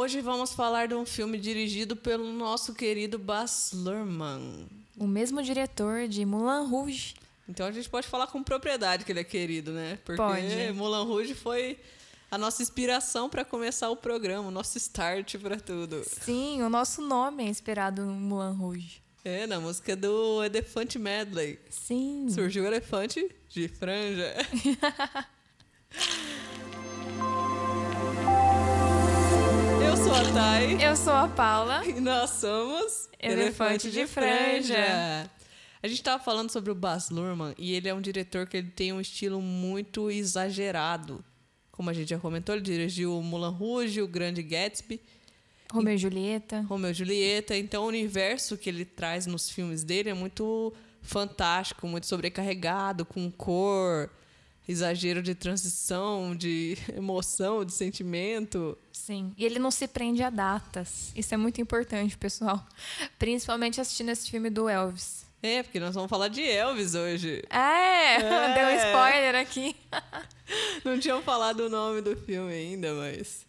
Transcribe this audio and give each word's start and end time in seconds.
Hoje 0.00 0.20
vamos 0.20 0.52
falar 0.52 0.86
de 0.86 0.94
um 0.94 1.04
filme 1.04 1.36
dirigido 1.36 1.96
pelo 1.96 2.32
nosso 2.32 2.72
querido 2.72 3.18
Baz 3.18 3.72
Luhrmann. 3.74 4.68
O 4.96 5.08
mesmo 5.08 5.42
diretor 5.42 6.06
de 6.06 6.24
Moulin 6.24 6.70
Rouge. 6.70 7.16
Então 7.48 7.66
a 7.66 7.72
gente 7.72 7.90
pode 7.90 8.06
falar 8.06 8.28
com 8.28 8.40
propriedade 8.40 9.04
que 9.04 9.10
ele 9.10 9.18
é 9.18 9.24
querido, 9.24 9.72
né? 9.72 9.98
Porque 10.04 10.22
Pode. 10.22 10.72
Moulin 10.72 11.04
Rouge 11.04 11.34
foi 11.34 11.80
a 12.30 12.38
nossa 12.38 12.62
inspiração 12.62 13.28
para 13.28 13.44
começar 13.44 13.90
o 13.90 13.96
programa, 13.96 14.46
o 14.46 14.52
nosso 14.52 14.78
start 14.78 15.36
para 15.38 15.58
tudo. 15.58 16.04
Sim, 16.06 16.62
o 16.62 16.70
nosso 16.70 17.02
nome 17.02 17.42
é 17.42 17.48
inspirado 17.48 18.04
no 18.06 18.12
Moulin 18.12 18.56
Rouge. 18.56 19.02
É, 19.24 19.48
na 19.48 19.58
música 19.58 19.96
do 19.96 20.44
Elefante 20.44 20.96
Medley. 20.96 21.58
Sim. 21.68 22.28
Surgiu 22.30 22.62
o 22.62 22.66
elefante 22.68 23.34
de 23.48 23.66
franja. 23.66 24.32
sou 30.08 30.16
a 30.16 30.32
Thay 30.32 30.82
Eu 30.82 30.96
sou 30.96 31.12
a 31.12 31.28
Paula. 31.28 31.84
e 31.86 32.00
nós 32.00 32.30
somos 32.30 33.10
Elefante 33.20 33.90
de 33.90 34.06
Franja. 34.06 35.30
A 35.82 35.86
gente 35.86 36.02
tava 36.02 36.22
falando 36.22 36.50
sobre 36.50 36.70
o 36.70 36.74
Baz 36.74 37.10
Luhrmann 37.10 37.54
e 37.58 37.74
ele 37.74 37.90
é 37.90 37.94
um 37.94 38.00
diretor 38.00 38.46
que 38.46 38.56
ele 38.56 38.70
tem 38.70 38.90
um 38.90 39.02
estilo 39.02 39.42
muito 39.42 40.10
exagerado. 40.10 41.22
Como 41.70 41.90
a 41.90 41.92
gente 41.92 42.08
já 42.08 42.18
comentou, 42.18 42.54
ele 42.54 42.64
dirigiu 42.64 43.18
o 43.18 43.22
Moulin 43.22 43.54
Rouge, 43.54 44.00
o 44.00 44.08
Grande 44.08 44.42
Gatsby, 44.42 44.98
Romeu 45.70 45.94
e 45.94 45.98
Julieta. 45.98 46.62
Romeu 46.62 46.90
e 46.90 46.94
Julieta. 46.94 47.54
Então, 47.54 47.84
o 47.84 47.88
universo 47.88 48.56
que 48.56 48.70
ele 48.70 48.86
traz 48.86 49.26
nos 49.26 49.50
filmes 49.50 49.84
dele 49.84 50.08
é 50.08 50.14
muito 50.14 50.72
fantástico, 51.02 51.86
muito 51.86 52.06
sobrecarregado, 52.06 53.04
com 53.04 53.30
cor, 53.30 54.10
exagero 54.68 55.22
de 55.22 55.34
transição, 55.34 56.36
de 56.36 56.76
emoção, 56.94 57.64
de 57.64 57.72
sentimento. 57.72 58.76
Sim. 58.92 59.32
E 59.36 59.44
ele 59.44 59.58
não 59.58 59.70
se 59.70 59.88
prende 59.88 60.22
a 60.22 60.28
datas. 60.30 61.10
Isso 61.16 61.32
é 61.34 61.36
muito 61.38 61.60
importante, 61.60 62.16
pessoal. 62.18 62.64
Principalmente 63.18 63.80
assistindo 63.80 64.10
esse 64.10 64.30
filme 64.30 64.50
do 64.50 64.68
Elvis. 64.68 65.26
É, 65.42 65.62
porque 65.62 65.78
nós 65.80 65.94
vamos 65.94 66.10
falar 66.10 66.28
de 66.28 66.42
Elvis 66.46 66.94
hoje. 66.94 67.42
É, 67.48 68.16
É. 68.16 68.54
deu 68.54 68.66
um 68.68 68.76
spoiler 68.88 69.34
aqui. 69.36 69.74
Não 70.84 70.98
tinham 70.98 71.22
falado 71.22 71.60
o 71.60 71.68
nome 71.68 72.00
do 72.00 72.16
filme 72.16 72.52
ainda, 72.52 72.92
mas 72.94 73.46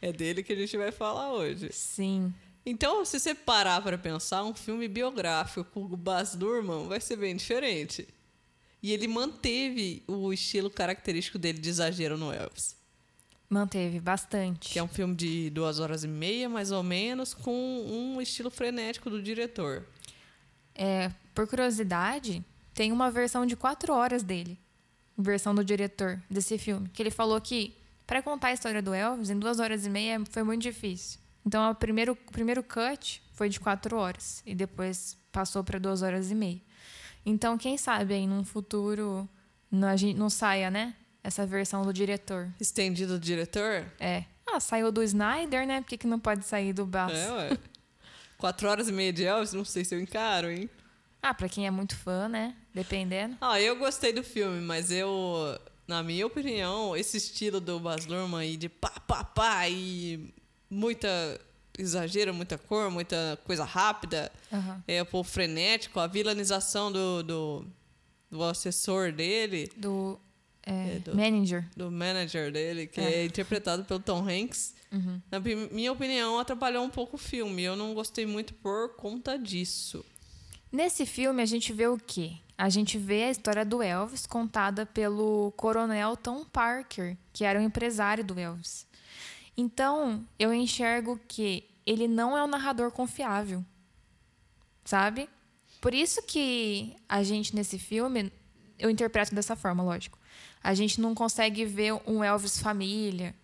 é 0.00 0.10
dele 0.12 0.42
que 0.42 0.52
a 0.52 0.56
gente 0.56 0.76
vai 0.76 0.90
falar 0.90 1.32
hoje. 1.32 1.70
Sim. 1.72 2.32
Então, 2.64 3.04
se 3.04 3.18
você 3.20 3.34
parar 3.34 3.80
para 3.82 3.96
pensar, 3.96 4.42
um 4.44 4.54
filme 4.54 4.88
biográfico 4.88 5.64
com 5.72 5.80
o 5.84 5.96
Baz 5.96 6.34
Luhrmann 6.34 6.86
vai 6.88 7.00
ser 7.00 7.16
bem 7.16 7.34
diferente. 7.36 8.06
E 8.82 8.92
ele 8.92 9.08
manteve 9.08 10.02
o 10.06 10.32
estilo 10.32 10.70
característico 10.70 11.38
dele 11.38 11.58
de 11.58 11.68
exagero 11.68 12.16
no 12.16 12.32
Elvis. 12.32 12.76
Manteve 13.48 13.98
bastante. 13.98 14.68
Que 14.68 14.78
é 14.78 14.82
um 14.82 14.88
filme 14.88 15.14
de 15.14 15.50
duas 15.50 15.80
horas 15.80 16.04
e 16.04 16.08
meia, 16.08 16.48
mais 16.48 16.70
ou 16.70 16.82
menos, 16.82 17.32
com 17.32 17.52
um 17.52 18.20
estilo 18.20 18.50
frenético 18.50 19.08
do 19.08 19.22
diretor. 19.22 19.86
É, 20.74 21.10
por 21.34 21.46
curiosidade, 21.48 22.44
tem 22.74 22.92
uma 22.92 23.10
versão 23.10 23.46
de 23.46 23.56
quatro 23.56 23.92
horas 23.92 24.22
dele. 24.22 24.58
Versão 25.16 25.54
do 25.54 25.64
diretor 25.64 26.22
desse 26.30 26.58
filme. 26.58 26.88
Que 26.90 27.02
ele 27.02 27.10
falou 27.10 27.40
que, 27.40 27.74
para 28.06 28.22
contar 28.22 28.48
a 28.48 28.52
história 28.52 28.82
do 28.82 28.92
Elvis, 28.94 29.30
em 29.30 29.38
duas 29.38 29.58
horas 29.58 29.86
e 29.86 29.90
meia 29.90 30.22
foi 30.30 30.42
muito 30.42 30.62
difícil. 30.62 31.18
Então, 31.44 31.70
o 31.70 31.74
primeiro, 31.74 32.12
o 32.12 32.30
primeiro 32.30 32.62
cut 32.62 33.22
foi 33.32 33.48
de 33.48 33.58
quatro 33.58 33.96
horas. 33.96 34.42
E 34.44 34.54
depois 34.54 35.16
passou 35.32 35.64
para 35.64 35.78
duas 35.80 36.02
horas 36.02 36.30
e 36.30 36.34
meia. 36.34 36.60
Então, 37.28 37.58
quem 37.58 37.76
sabe 37.76 38.14
aí 38.14 38.26
num 38.26 38.42
futuro 38.42 39.28
não, 39.70 39.88
não 40.16 40.30
saia, 40.30 40.70
né? 40.70 40.94
Essa 41.22 41.46
versão 41.46 41.82
do 41.82 41.92
diretor. 41.92 42.48
Estendido 42.58 43.18
do 43.18 43.24
diretor? 43.24 43.84
É. 44.00 44.24
Ah, 44.46 44.58
saiu 44.58 44.90
do 44.90 45.02
Snyder, 45.02 45.66
né? 45.66 45.82
Por 45.82 45.88
que, 45.88 45.98
que 45.98 46.06
não 46.06 46.18
pode 46.18 46.46
sair 46.46 46.72
do 46.72 46.86
Bass? 46.86 47.12
É, 47.12 47.32
ué. 47.32 47.58
Quatro 48.38 48.66
horas 48.66 48.88
e 48.88 48.92
meia 48.92 49.12
de 49.12 49.24
Elvis, 49.24 49.52
não 49.52 49.64
sei 49.64 49.84
se 49.84 49.94
eu 49.94 50.00
encaro, 50.00 50.50
hein? 50.50 50.70
Ah, 51.20 51.34
pra 51.34 51.50
quem 51.50 51.66
é 51.66 51.70
muito 51.70 51.94
fã, 51.96 52.28
né? 52.28 52.54
Dependendo. 52.72 53.36
Ah, 53.42 53.60
eu 53.60 53.76
gostei 53.76 54.12
do 54.12 54.22
filme, 54.22 54.62
mas 54.62 54.90
eu, 54.90 55.58
na 55.86 56.02
minha 56.02 56.26
opinião, 56.26 56.96
esse 56.96 57.18
estilo 57.18 57.60
do 57.60 57.78
Baz 57.78 58.06
Luhrmann 58.06 58.40
aí 58.40 58.56
de 58.56 58.70
pá, 58.70 58.92
pá, 59.06 59.22
pá 59.22 59.68
e 59.68 60.32
muita 60.70 61.08
exagero, 61.78 62.34
muita 62.34 62.58
cor, 62.58 62.90
muita 62.90 63.38
coisa 63.44 63.64
rápida, 63.64 64.30
Aham. 64.52 64.82
é 64.86 65.00
o 65.02 65.06
povo 65.06 65.28
frenético, 65.28 66.00
a 66.00 66.06
vilanização 66.06 66.90
do, 66.92 67.22
do, 67.22 67.64
do 68.30 68.42
assessor 68.42 69.12
dele, 69.12 69.70
Do, 69.76 70.18
é, 70.66 70.96
É, 70.96 70.98
do- 70.98 71.14
Manager. 71.16 71.64
do 71.76 71.90
manager 71.90 72.52
dele, 72.52 72.86
que 72.86 73.00
É. 73.00 73.20
é, 73.20 73.24
interpretado 73.24 73.84
pelo 73.84 74.00
Tom 74.00 74.26
Hanks. 74.28 74.74
Uhum. 74.90 75.20
Na 75.30 75.38
minha 75.40 75.92
opinião, 75.92 76.38
atrapalhou 76.38 76.82
um 76.84 76.90
pouco 76.90 77.16
o 77.16 77.18
filme. 77.18 77.62
Eu 77.62 77.76
não 77.76 77.94
gostei 77.94 78.24
muito 78.26 78.54
por 78.54 78.96
conta 78.96 79.38
disso. 79.38 80.04
Nesse 80.72 81.06
filme, 81.06 81.42
a 81.42 81.46
gente 81.46 81.72
vê 81.72 81.86
o 81.86 81.96
quê? 81.98 82.32
A 82.56 82.68
gente 82.68 82.98
vê 82.98 83.24
a 83.24 83.30
história 83.30 83.64
do 83.64 83.80
Elvis 83.82 84.26
contada 84.26 84.84
pelo 84.84 85.52
coronel 85.56 86.16
Tom 86.16 86.44
Parker, 86.44 87.16
que 87.32 87.44
era 87.44 87.58
o 87.58 87.62
empresário 87.62 88.24
do 88.24 88.38
Elvis. 88.38 88.86
Então, 89.60 90.24
eu 90.38 90.54
enxergo 90.54 91.18
que 91.26 91.68
ele 91.84 92.06
não 92.06 92.38
é 92.38 92.44
um 92.44 92.46
narrador 92.46 92.92
confiável. 92.92 93.64
Sabe? 94.84 95.28
Por 95.80 95.92
isso 95.92 96.22
que 96.22 96.94
a 97.08 97.24
gente, 97.24 97.56
nesse 97.56 97.76
filme, 97.76 98.32
eu 98.78 98.88
interpreto 98.88 99.34
dessa 99.34 99.56
forma, 99.56 99.82
lógico. 99.82 100.16
A 100.62 100.74
gente 100.74 101.00
não 101.00 101.12
consegue 101.12 101.64
ver 101.64 101.92
um 102.06 102.22
Elvis 102.22 102.60
família, 102.60 103.34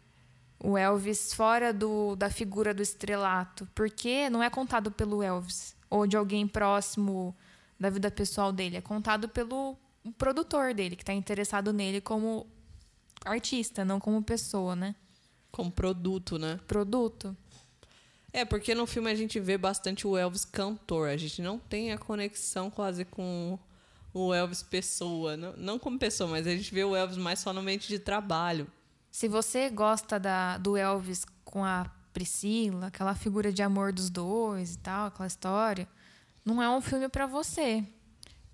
o 0.60 0.78
Elvis 0.78 1.34
fora 1.34 1.72
do, 1.72 2.14
da 2.14 2.30
figura 2.30 2.72
do 2.72 2.80
estrelato, 2.80 3.68
porque 3.74 4.30
não 4.30 4.40
é 4.40 4.48
contado 4.48 4.92
pelo 4.92 5.20
Elvis 5.20 5.74
ou 5.90 6.06
de 6.06 6.16
alguém 6.16 6.46
próximo 6.46 7.36
da 7.78 7.90
vida 7.90 8.08
pessoal 8.08 8.52
dele, 8.52 8.76
é 8.76 8.80
contado 8.80 9.28
pelo 9.28 9.76
produtor 10.16 10.74
dele, 10.74 10.94
que 10.94 11.02
está 11.02 11.12
interessado 11.12 11.72
nele 11.72 12.00
como 12.00 12.46
artista, 13.24 13.84
não 13.84 13.98
como 13.98 14.22
pessoa, 14.22 14.76
né? 14.76 14.94
Como 15.54 15.70
produto, 15.70 16.36
né? 16.36 16.58
Produto. 16.66 17.36
É, 18.32 18.44
porque 18.44 18.74
no 18.74 18.88
filme 18.88 19.08
a 19.08 19.14
gente 19.14 19.38
vê 19.38 19.56
bastante 19.56 20.04
o 20.04 20.16
Elvis 20.16 20.44
cantor. 20.44 21.08
A 21.08 21.16
gente 21.16 21.40
não 21.40 21.60
tem 21.60 21.92
a 21.92 21.96
conexão 21.96 22.68
quase 22.68 23.04
com 23.04 23.56
o 24.12 24.34
Elvis 24.34 24.64
pessoa. 24.64 25.36
Não, 25.36 25.52
não 25.56 25.78
como 25.78 25.96
pessoa, 25.96 26.28
mas 26.28 26.44
a 26.48 26.50
gente 26.50 26.74
vê 26.74 26.82
o 26.82 26.96
Elvis 26.96 27.16
mais 27.16 27.38
só 27.38 27.52
no 27.52 27.60
ambiente 27.60 27.86
de 27.86 28.00
trabalho. 28.00 28.66
Se 29.12 29.28
você 29.28 29.70
gosta 29.70 30.18
da, 30.18 30.58
do 30.58 30.76
Elvis 30.76 31.24
com 31.44 31.64
a 31.64 31.88
Priscila, 32.12 32.88
aquela 32.88 33.14
figura 33.14 33.52
de 33.52 33.62
amor 33.62 33.92
dos 33.92 34.10
dois 34.10 34.74
e 34.74 34.78
tal, 34.78 35.06
aquela 35.06 35.28
história, 35.28 35.86
não 36.44 36.60
é 36.60 36.68
um 36.68 36.80
filme 36.80 37.08
para 37.08 37.28
você. 37.28 37.84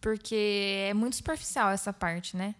Porque 0.02 0.84
é 0.86 0.92
muito 0.92 1.16
superficial 1.16 1.70
essa 1.70 1.94
parte, 1.94 2.36
né? 2.36 2.54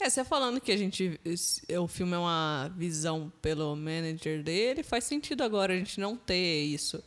É, 0.00 0.10
você 0.10 0.24
falando 0.24 0.60
que 0.60 0.72
a 0.72 0.76
gente. 0.76 1.18
esse- 1.24 1.62
o 1.78 1.86
filme 1.86 2.14
é 2.14 2.18
uma 2.18 2.70
visão 2.76 3.32
pelo 3.40 3.74
manager 3.76 4.42
dele, 4.42 4.82
faz 4.82 5.04
sentido 5.04 5.42
agora 5.42 5.72
a 5.72 5.76
gente 5.76 6.00
não 6.00 6.16
ter 6.16 6.62
isso. 6.64 7.02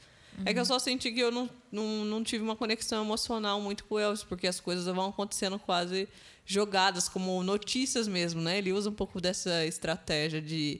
É 0.45 0.53
que 0.53 0.59
eu 0.59 0.65
só 0.65 0.77
senti 0.77 1.11
que 1.11 1.19
eu 1.19 1.31
não, 1.31 1.49
não, 1.71 2.05
não 2.05 2.23
tive 2.23 2.43
uma 2.43 2.55
conexão 2.55 3.03
emocional 3.03 3.59
muito 3.59 3.83
com 3.85 3.95
o 3.95 3.99
Elvis, 3.99 4.23
porque 4.23 4.45
as 4.45 4.59
coisas 4.59 4.85
vão 4.85 5.07
acontecendo 5.09 5.57
quase 5.57 6.07
jogadas, 6.45 7.09
como 7.09 7.41
notícias 7.43 8.07
mesmo, 8.07 8.39
né? 8.39 8.59
Ele 8.59 8.71
usa 8.71 8.89
um 8.89 8.93
pouco 8.93 9.19
dessa 9.19 9.65
estratégia 9.65 10.39
de 10.39 10.79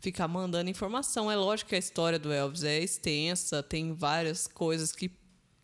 ficar 0.00 0.28
mandando 0.28 0.70
informação. 0.70 1.28
É 1.30 1.34
lógico 1.36 1.70
que 1.70 1.74
a 1.74 1.78
história 1.78 2.16
do 2.18 2.32
Elvis 2.32 2.62
é 2.62 2.78
extensa, 2.78 3.60
tem 3.60 3.92
várias 3.92 4.46
coisas 4.46 4.92
que 4.92 5.10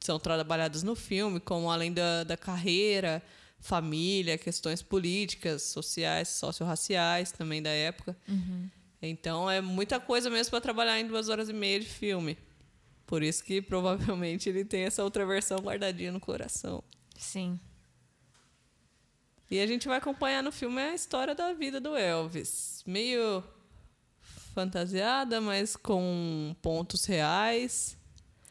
são 0.00 0.18
trabalhadas 0.18 0.82
no 0.82 0.96
filme, 0.96 1.38
como 1.38 1.70
além 1.70 1.92
da, 1.92 2.24
da 2.24 2.36
carreira, 2.36 3.22
família, 3.60 4.38
questões 4.38 4.82
políticas, 4.82 5.62
sociais, 5.62 6.28
socio-raciais 6.28 7.32
também 7.32 7.60
da 7.62 7.70
época. 7.70 8.16
Então 9.02 9.50
é 9.50 9.60
muita 9.60 9.98
coisa 10.00 10.28
mesmo 10.30 10.50
para 10.50 10.60
trabalhar 10.60 10.98
em 11.00 11.06
duas 11.06 11.28
horas 11.28 11.48
e 11.48 11.52
meia 11.52 11.78
de 11.80 11.86
filme. 11.86 12.36
Por 13.06 13.22
isso 13.22 13.42
que 13.44 13.60
provavelmente 13.62 14.48
ele 14.48 14.64
tem 14.64 14.82
essa 14.82 15.02
outra 15.02 15.24
versão 15.26 15.58
guardadinha 15.58 16.12
no 16.12 16.20
coração. 16.20 16.82
Sim. 17.16 17.58
E 19.50 19.58
a 19.60 19.66
gente 19.66 19.88
vai 19.88 19.96
acompanhar 19.96 20.42
no 20.42 20.52
filme 20.52 20.80
a 20.80 20.94
história 20.94 21.34
da 21.34 21.52
vida 21.54 21.80
do 21.80 21.96
Elvis. 21.96 22.82
Meio 22.86 23.42
fantasiada, 24.54 25.40
mas 25.40 25.74
com 25.74 26.54
pontos 26.60 27.04
reais. 27.06 27.96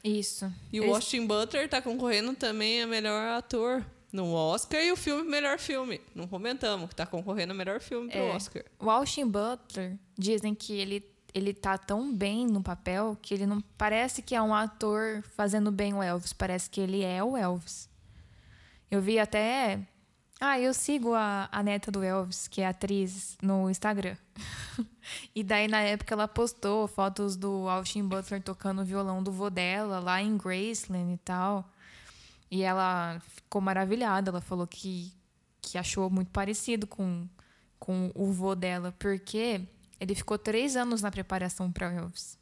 Isso. 0.04 0.52
E 0.72 0.80
o 0.80 0.86
Eles- 0.86 0.96
Austin 0.96 1.28
Butler 1.28 1.70
tá 1.70 1.82
concorrendo 1.82 2.34
também 2.34 2.82
a 2.82 2.88
melhor 2.88 3.38
ator 3.38 3.86
no 4.12 4.34
Oscar 4.34 4.82
e 4.82 4.92
o 4.92 4.96
filme 4.96 5.30
melhor 5.30 5.60
filme. 5.60 6.00
Não 6.16 6.28
comentamos 6.28 6.90
que 6.90 6.96
tá 6.96 7.06
concorrendo 7.06 7.52
a 7.52 7.56
melhor 7.56 7.80
filme 7.80 8.10
pro 8.10 8.20
É. 8.20 8.36
Oscar. 8.36 8.64
O 8.80 8.90
Austin 8.90 9.28
Butler 9.28 9.98
dizem 10.18 10.54
que 10.56 10.74
ele 10.74 11.04
ele 11.34 11.54
tá 11.54 11.78
tão 11.78 12.12
bem 12.12 12.48
no 12.48 12.64
papel 12.64 13.16
que 13.22 13.34
ele 13.34 13.46
não 13.46 13.62
parece 13.78 14.22
que 14.24 14.34
é 14.34 14.42
um 14.42 14.56
ator 14.56 15.22
fazendo 15.36 15.72
bem 15.72 15.94
o 15.94 16.02
Elvis, 16.02 16.34
parece 16.34 16.68
que 16.70 16.82
ele 16.82 17.04
é 17.04 17.24
o 17.24 17.38
Elvis. 17.38 17.88
Eu 18.90 19.02
vi 19.02 19.20
até 19.20 19.80
Ah, 20.40 20.60
eu 20.60 20.74
sigo 20.74 21.14
a, 21.14 21.48
a 21.52 21.62
neta 21.62 21.92
do 21.92 22.02
Elvis, 22.04 22.48
que 22.48 22.62
é 22.62 22.68
atriz, 22.68 23.38
no 23.42 23.70
Instagram. 23.70 24.16
e 25.36 25.44
daí, 25.44 25.68
na 25.68 25.82
época, 25.82 26.14
ela 26.14 26.28
postou 26.28 26.88
fotos 26.88 27.36
do 27.36 27.68
Austin 27.68 28.04
Butler 28.04 28.42
tocando 28.42 28.82
o 28.82 28.86
violão 28.86 29.22
do 29.22 29.32
vô 29.32 29.50
dela 29.50 30.00
lá 30.00 30.22
em 30.22 30.38
Graceland 30.38 31.12
e 31.14 31.18
tal. 31.18 31.68
E 32.50 32.64
ela 32.64 33.20
ficou 33.36 33.62
maravilhada. 33.62 34.32
Ela 34.32 34.42
falou 34.42 34.66
que, 34.68 35.14
que 35.62 35.78
achou 35.78 36.10
muito 36.10 36.32
parecido 36.32 36.88
com, 36.88 37.28
com 37.80 38.12
o 38.16 38.32
vô 38.32 38.56
dela, 38.56 38.94
porque 38.98 39.62
ele 40.00 40.16
ficou 40.16 40.38
três 40.38 40.76
anos 40.76 41.02
na 41.02 41.12
preparação 41.12 41.72
para 41.72 41.92
Elvis. 41.92 42.38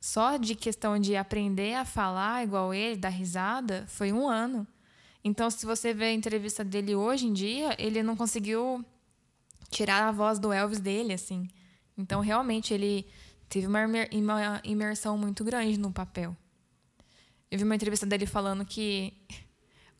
Só 0.00 0.36
de 0.36 0.54
questão 0.54 0.98
de 0.98 1.14
aprender 1.14 1.74
a 1.74 1.84
falar 1.84 2.42
igual 2.42 2.74
ele, 2.74 2.96
dar 2.96 3.08
risada, 3.08 3.84
foi 3.86 4.12
um 4.12 4.28
ano. 4.28 4.66
Então, 5.24 5.48
se 5.48 5.64
você 5.64 5.94
vê 5.94 6.06
a 6.06 6.12
entrevista 6.12 6.64
dele 6.64 6.96
hoje 6.96 7.26
em 7.26 7.32
dia, 7.32 7.76
ele 7.78 8.02
não 8.02 8.16
conseguiu 8.16 8.84
tirar 9.70 10.02
a 10.02 10.10
voz 10.10 10.40
do 10.40 10.52
Elvis 10.52 10.80
dele, 10.80 11.12
assim. 11.12 11.48
Então, 11.96 12.20
realmente, 12.20 12.74
ele 12.74 13.06
teve 13.48 13.68
uma 13.68 13.80
imersão 14.64 15.16
muito 15.16 15.44
grande 15.44 15.78
no 15.78 15.92
papel. 15.92 16.36
Eu 17.52 17.58
vi 17.58 17.64
uma 17.64 17.74
entrevista 17.74 18.06
dele 18.06 18.24
falando 18.24 18.64
que 18.64 19.12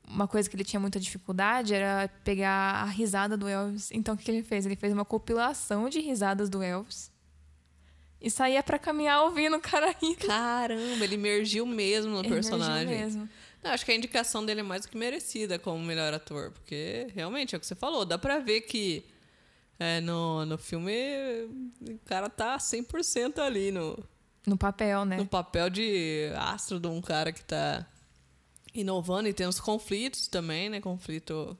uma 0.08 0.26
coisa 0.26 0.48
que 0.48 0.56
ele 0.56 0.64
tinha 0.64 0.80
muita 0.80 0.98
dificuldade 0.98 1.74
era 1.74 2.08
pegar 2.24 2.76
a 2.76 2.86
risada 2.86 3.36
do 3.36 3.46
Elvis. 3.46 3.90
Então, 3.92 4.14
o 4.14 4.16
que 4.16 4.30
ele 4.30 4.42
fez? 4.42 4.64
Ele 4.64 4.74
fez 4.74 4.90
uma 4.90 5.04
compilação 5.04 5.86
de 5.90 6.00
risadas 6.00 6.48
do 6.48 6.62
Elvis 6.62 7.12
e 8.18 8.30
saía 8.30 8.62
para 8.62 8.78
caminhar 8.78 9.22
ouvindo 9.24 9.56
o 9.56 9.60
cara 9.60 9.94
rir. 10.00 10.16
Caramba, 10.16 11.04
ele 11.04 11.16
emergiu 11.16 11.66
mesmo 11.66 12.22
no 12.22 12.26
personagem. 12.26 12.86
mesmo. 12.86 13.28
Não, 13.62 13.72
acho 13.72 13.84
que 13.84 13.92
a 13.92 13.94
indicação 13.94 14.46
dele 14.46 14.60
é 14.60 14.62
mais 14.62 14.82
do 14.82 14.88
que 14.88 14.96
merecida 14.96 15.58
como 15.58 15.78
melhor 15.84 16.14
ator, 16.14 16.52
porque 16.52 17.08
realmente 17.14 17.54
é 17.54 17.58
o 17.58 17.60
que 17.60 17.66
você 17.66 17.74
falou, 17.74 18.06
dá 18.06 18.16
pra 18.16 18.38
ver 18.38 18.62
que 18.62 19.04
é, 19.78 20.00
no, 20.00 20.46
no 20.46 20.56
filme 20.56 20.90
o 21.82 21.98
cara 22.06 22.30
tá 22.30 22.56
100% 22.56 23.40
ali 23.40 23.70
no. 23.70 24.02
No 24.46 24.56
papel, 24.56 25.04
né? 25.04 25.16
No 25.16 25.26
papel 25.26 25.70
de 25.70 26.32
astro 26.36 26.80
de 26.80 26.88
um 26.88 27.00
cara 27.00 27.32
que 27.32 27.44
tá 27.44 27.86
inovando 28.74 29.28
e 29.28 29.32
tem 29.32 29.46
os 29.46 29.60
conflitos 29.60 30.26
também, 30.26 30.68
né? 30.68 30.80
Conflito 30.80 31.56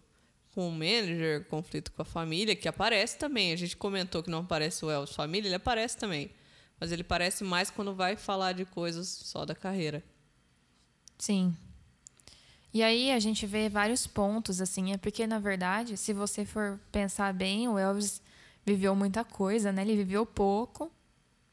com 0.55 0.69
o 0.69 0.73
manager, 0.73 1.45
conflito 1.47 1.93
com 1.93 2.03
a 2.03 2.05
família, 2.05 2.55
que 2.57 2.69
aparece 2.69 3.17
também. 3.17 3.53
A 3.53 3.57
gente 3.57 3.77
comentou 3.77 4.23
que 4.23 4.31
não 4.31 4.41
aparece 4.41 4.85
o 4.85 4.91
Elvis 4.91 5.15
família, 5.15 5.49
ele 5.49 5.55
aparece 5.55 5.97
também. 5.97 6.31
Mas 6.79 6.93
ele 6.93 7.05
parece 7.05 7.45
mais 7.45 7.71
quando 7.71 7.95
vai 7.95 8.17
falar 8.17 8.53
de 8.53 8.65
coisas 8.65 9.09
só 9.09 9.45
da 9.45 9.55
carreira. 9.55 10.03
Sim. 11.19 11.57
E 12.75 12.83
aí 12.83 13.13
a 13.13 13.19
gente 13.19 13.47
vê 13.47 13.69
vários 13.69 14.07
pontos, 14.07 14.61
assim, 14.61 14.93
é 14.93 14.97
porque, 14.97 15.27
na 15.27 15.39
verdade, 15.39 15.97
se 15.97 16.13
você 16.13 16.45
for 16.45 16.81
pensar 16.91 17.33
bem, 17.33 17.69
o 17.69 17.79
Elvis 17.79 18.21
viveu 18.65 18.97
muita 18.97 19.23
coisa, 19.23 19.71
né? 19.71 19.83
Ele 19.83 19.97
viveu 19.97 20.25
pouco, 20.25 20.91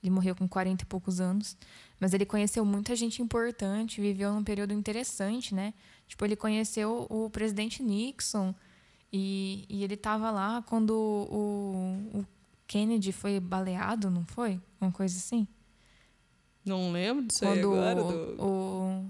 ele 0.01 0.09
morreu 0.11 0.35
com 0.35 0.47
40 0.47 0.83
e 0.83 0.85
poucos 0.85 1.19
anos, 1.19 1.57
mas 1.99 2.13
ele 2.13 2.25
conheceu 2.25 2.63
muita 2.63 2.95
gente 2.95 3.21
importante, 3.21 3.99
viveu 3.99 4.33
num 4.33 4.43
período 4.43 4.73
interessante, 4.73 5.53
né? 5.53 5.73
Tipo, 6.07 6.25
ele 6.25 6.35
conheceu 6.35 7.05
o 7.09 7.29
presidente 7.29 7.83
Nixon 7.83 8.53
e, 9.11 9.65
e 9.67 9.83
ele 9.83 9.95
estava 9.95 10.31
lá 10.31 10.63
quando 10.63 10.91
o, 10.91 12.19
o 12.19 12.25
Kennedy 12.67 13.11
foi 13.11 13.39
baleado, 13.39 14.09
não 14.09 14.25
foi? 14.25 14.59
Uma 14.79 14.91
coisa 14.91 15.17
assim? 15.17 15.47
Não 16.63 16.91
lembro 16.91 17.25
disso 17.25 17.39
quando 17.39 17.73
aí 17.73 17.79
agora. 17.79 18.03
Do... 18.03 18.43
O, 18.43 19.05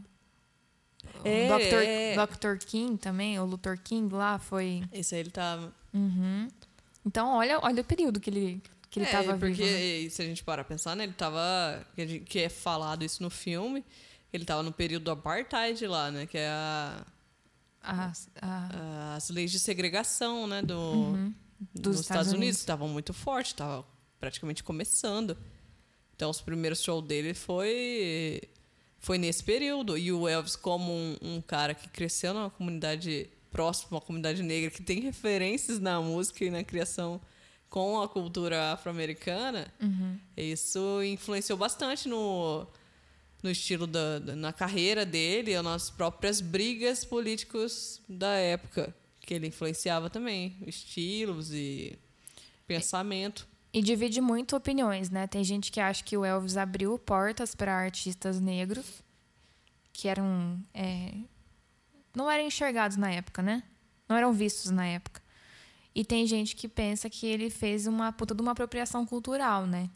é, 1.24 1.47
Dr. 1.47 1.83
É. 1.83 2.15
Dr. 2.15 2.65
King 2.65 2.97
também, 2.97 3.39
o 3.39 3.45
Luther 3.45 3.80
King 3.81 4.13
lá 4.13 4.39
foi. 4.39 4.83
Esse 4.91 5.15
aí 5.15 5.21
ele 5.21 5.31
tava. 5.31 5.74
Uhum. 5.94 6.47
Então, 7.06 7.30
olha, 7.36 7.59
olha 7.62 7.81
o 7.81 7.86
período 7.86 8.19
que 8.19 8.30
ele, 8.30 8.62
que 8.89 9.00
ele 9.00 9.06
é, 9.06 9.12
tava 9.12 9.38
porque 9.38 9.63
vivo, 9.63 10.03
né? 10.03 10.09
se 10.09 10.21
a 10.21 10.25
gente 10.25 10.44
parar 10.44 10.63
pra 10.63 10.75
pensar, 10.75 10.95
né? 10.95 11.03
Ele 11.03 11.13
tava. 11.13 11.86
Que 12.25 12.39
é 12.39 12.50
falado 12.50 13.03
isso 13.03 13.21
no 13.21 13.30
filme. 13.30 13.86
Ele 14.33 14.45
tava 14.45 14.63
no 14.63 14.71
período 14.71 15.03
do 15.03 15.12
apartheid 15.12 15.86
lá, 15.86 16.09
né? 16.09 16.25
Que 16.25 16.38
é 16.38 16.50
a. 16.50 17.06
As, 17.81 18.30
a... 18.41 19.15
As 19.15 19.30
leis 19.30 19.51
de 19.51 19.59
segregação, 19.59 20.47
né? 20.47 20.62
Do, 20.62 20.77
uhum. 20.77 21.33
Dos 21.74 22.00
Estados, 22.00 22.31
Unidos 22.31 22.59
estavam 22.59 22.88
muito 22.88 23.13
fortes, 23.13 23.53
tava 23.53 23.86
praticamente 24.19 24.63
começando. 24.63 25.38
Então, 26.15 26.30
os 26.30 26.41
primeiros 26.41 26.81
shows 26.81 27.06
dele 27.06 27.33
foi 27.33 28.41
foi 28.97 29.18
nesse 29.18 29.44
período. 29.44 29.97
E 29.97 30.12
o 30.12 30.27
Elvis, 30.27 30.56
como 30.56 30.91
um, 30.91 31.18
um, 31.21 31.41
cara 31.41 31.74
que 31.74 31.88
cresceu 31.89 32.33
numa 32.33 32.50
comunidade 32.50 33.30
próxima, 33.51 33.91
uma 33.91 34.01
comunidade 34.01 34.41
negra, 34.41 34.69
que 34.69 34.83
tem 34.83 35.00
referências 35.00 35.80
na 35.80 36.01
música 36.01 36.44
e 36.44 36.50
na 36.50 36.63
criação 36.63 37.21
com 37.69 38.01
a 38.01 38.10
cultura 38.10 38.74
afro-americana, 38.74 39.71
uhum. 39.81 40.18
isso 40.36 41.04
influenciou 41.04 41.57
bastante 41.57 42.10
no, 42.10 42.66
no 43.44 43.50
estilo 43.50 43.86
da, 43.86 44.19
da, 44.19 44.36
na 44.36 44.51
carreira 44.51 45.06
dele 45.06 45.51
e 45.51 45.62
nas 45.62 45.89
próprias 45.89 46.42
brigas 46.42 47.06
políticos 47.06 48.01
da 48.10 48.33
época, 48.33 48.94
que 49.21 49.33
ele 49.33 49.48
influenciava 49.48 50.10
também, 50.10 50.57
estilos 50.66 51.51
e 51.54 51.98
pensamento. 52.66 53.48
E 53.72 53.83
divide 53.83 54.19
muito 54.19 54.56
opiniões, 54.56 55.12
né? 55.12 55.27
Tem 55.27 55.44
gente 55.44 55.72
que 55.72 55.80
acha 55.80 56.04
que 56.04 56.18
o 56.18 56.25
Elvis 56.25 56.57
abriu 56.57 56.98
portas 56.98 57.54
para 57.54 57.75
artistas 57.75 58.39
negros 58.39 59.04
que 59.94 60.07
eram. 60.07 60.60
É, 60.74 61.13
não 62.15 62.31
eram 62.31 62.45
enxergados 62.45 62.98
na 62.98 63.12
época, 63.12 63.44
né? 63.44 63.62
Não 64.07 64.18
eram 64.18 64.33
vistos 64.33 64.72
na 64.72 64.88
época. 64.88 65.22
E 66.00 66.06
tem 66.06 66.25
gente 66.25 66.56
que 66.56 66.69
pensa 66.69 67.10
que 67.10 67.28
ele 67.28 67.50
fez 67.50 67.86
uma 67.86 68.13
puta 68.13 68.34
de 68.34 68.42
uma 68.42 68.54
apropriação 68.54 69.06
cultural, 69.06 69.68
né? 69.68 69.90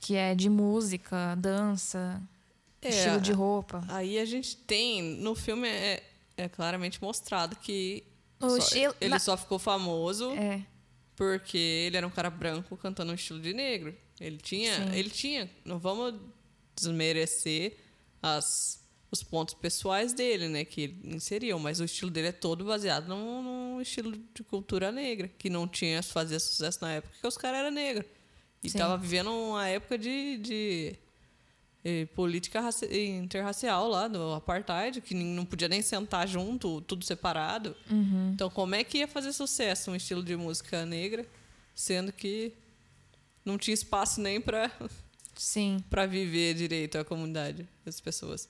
Que 0.00 0.14
é 0.14 0.34
de 0.34 0.48
música, 0.48 1.34
dança, 1.34 2.22
é, 2.80 2.88
estilo 2.88 3.20
de 3.20 3.32
roupa. 3.32 3.84
Aí 3.88 4.18
a 4.18 4.24
gente 4.24 4.56
tem. 4.56 5.02
No 5.02 5.34
filme 5.34 5.68
é, 5.68 6.02
é 6.38 6.48
claramente 6.48 7.02
mostrado 7.02 7.54
que. 7.56 8.02
O 8.40 8.48
só, 8.48 8.56
estilo, 8.56 8.94
ele 8.98 9.10
na... 9.10 9.18
só 9.18 9.36
ficou 9.36 9.58
famoso. 9.58 10.30
É 10.32 10.62
porque 11.16 11.56
ele 11.56 11.96
era 11.96 12.06
um 12.06 12.10
cara 12.10 12.28
branco 12.28 12.76
cantando 12.76 13.10
um 13.10 13.14
estilo 13.14 13.40
de 13.40 13.54
negro. 13.54 13.96
Ele 14.20 14.36
tinha, 14.36 14.74
Sim. 14.74 14.94
ele 14.94 15.10
tinha, 15.10 15.50
não 15.64 15.78
vamos 15.78 16.14
desmerecer 16.74 17.76
as, 18.22 18.82
os 19.10 19.22
pontos 19.22 19.54
pessoais 19.54 20.12
dele, 20.12 20.48
né, 20.48 20.64
que 20.64 20.82
ele 20.82 21.00
inseriu, 21.04 21.58
mas 21.58 21.80
o 21.80 21.84
estilo 21.84 22.10
dele 22.10 22.28
é 22.28 22.32
todo 22.32 22.64
baseado 22.64 23.08
num, 23.08 23.42
num 23.42 23.65
estilo 23.80 24.12
de 24.34 24.42
cultura 24.42 24.90
negra, 24.92 25.28
que 25.38 25.50
não 25.50 25.66
tinha 25.66 26.02
fazia 26.02 26.38
sucesso 26.38 26.78
na 26.82 26.92
época 26.92 27.12
porque 27.12 27.26
os 27.26 27.36
caras 27.36 27.60
eram 27.60 27.70
negros. 27.70 28.06
E 28.62 28.68
estava 28.68 28.96
vivendo 28.96 29.30
uma 29.30 29.68
época 29.68 29.96
de, 29.96 30.38
de 30.38 30.98
política 32.14 32.60
interracial 32.90 33.88
lá 33.88 34.08
do 34.08 34.32
apartheid, 34.32 35.00
que 35.00 35.14
não 35.14 35.44
podia 35.44 35.68
nem 35.68 35.82
sentar 35.82 36.26
junto, 36.26 36.80
tudo 36.80 37.04
separado. 37.04 37.76
Uhum. 37.88 38.32
Então, 38.34 38.50
como 38.50 38.74
é 38.74 38.82
que 38.82 38.98
ia 38.98 39.08
fazer 39.08 39.32
sucesso 39.32 39.90
um 39.90 39.96
estilo 39.96 40.22
de 40.22 40.34
música 40.36 40.84
negra, 40.84 41.24
sendo 41.74 42.12
que 42.12 42.52
não 43.44 43.56
tinha 43.56 43.74
espaço 43.74 44.20
nem 44.20 44.40
para 44.40 44.70
sim 45.36 45.78
para 45.88 46.06
viver 46.06 46.54
direito 46.54 46.98
a 46.98 47.04
comunidade, 47.04 47.68
as 47.86 48.00
pessoas. 48.00 48.48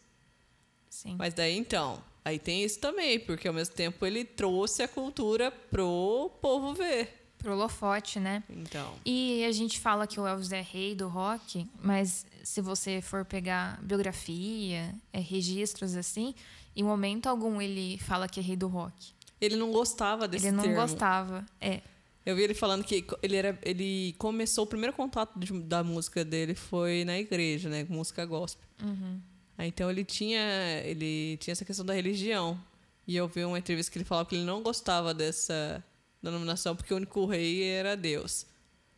Sim. 0.88 1.16
Mas 1.18 1.34
daí 1.34 1.56
então, 1.56 2.02
aí 2.26 2.40
tem 2.40 2.64
isso 2.64 2.80
também, 2.80 3.20
porque 3.20 3.46
ao 3.46 3.54
mesmo 3.54 3.74
tempo 3.74 4.04
ele 4.04 4.24
trouxe 4.24 4.82
a 4.82 4.88
cultura 4.88 5.52
pro 5.70 6.30
povo 6.42 6.74
ver. 6.74 7.08
Pro 7.38 7.52
holofote, 7.52 8.18
né? 8.18 8.42
Então. 8.50 8.94
E 9.04 9.44
a 9.44 9.52
gente 9.52 9.78
fala 9.78 10.06
que 10.06 10.18
o 10.18 10.26
Elvis 10.26 10.50
é 10.50 10.60
rei 10.60 10.94
do 10.94 11.06
rock, 11.06 11.68
mas 11.80 12.26
se 12.42 12.60
você 12.60 13.00
for 13.00 13.24
pegar 13.24 13.80
biografia, 13.80 14.92
é, 15.12 15.20
registros 15.20 15.94
assim, 15.94 16.34
em 16.74 16.82
momento 16.82 17.28
algum 17.28 17.62
ele 17.62 17.98
fala 17.98 18.26
que 18.28 18.40
é 18.40 18.42
rei 18.42 18.56
do 18.56 18.66
rock. 18.66 19.14
Ele 19.40 19.54
não 19.54 19.70
gostava 19.70 20.26
desse 20.26 20.46
Ele 20.46 20.56
não 20.56 20.64
termo. 20.64 20.80
gostava, 20.80 21.46
é. 21.60 21.80
Eu 22.24 22.34
vi 22.34 22.42
ele 22.42 22.54
falando 22.54 22.82
que 22.82 23.06
ele 23.22 23.36
era, 23.36 23.56
ele 23.62 24.14
começou 24.18 24.64
o 24.64 24.66
primeiro 24.66 24.92
contato 24.92 25.38
de, 25.38 25.52
da 25.60 25.84
música 25.84 26.24
dele 26.24 26.56
foi 26.56 27.04
na 27.04 27.16
igreja, 27.16 27.68
né, 27.68 27.86
música 27.88 28.26
gospel. 28.26 28.66
Uhum. 28.82 29.20
Então 29.58 29.90
ele 29.90 30.04
tinha, 30.04 30.82
ele 30.84 31.36
tinha 31.38 31.52
essa 31.52 31.64
questão 31.64 31.84
da 31.84 31.94
religião. 31.94 32.60
E 33.06 33.16
eu 33.16 33.28
vi 33.28 33.44
uma 33.44 33.58
entrevista 33.58 33.90
que 33.90 33.98
ele 33.98 34.04
falava 34.04 34.28
que 34.28 34.34
ele 34.34 34.44
não 34.44 34.62
gostava 34.62 35.14
dessa 35.14 35.82
denominação 36.22 36.74
porque 36.74 36.92
o 36.92 36.96
único 36.96 37.24
rei 37.26 37.62
era 37.62 37.96
Deus. 37.96 38.46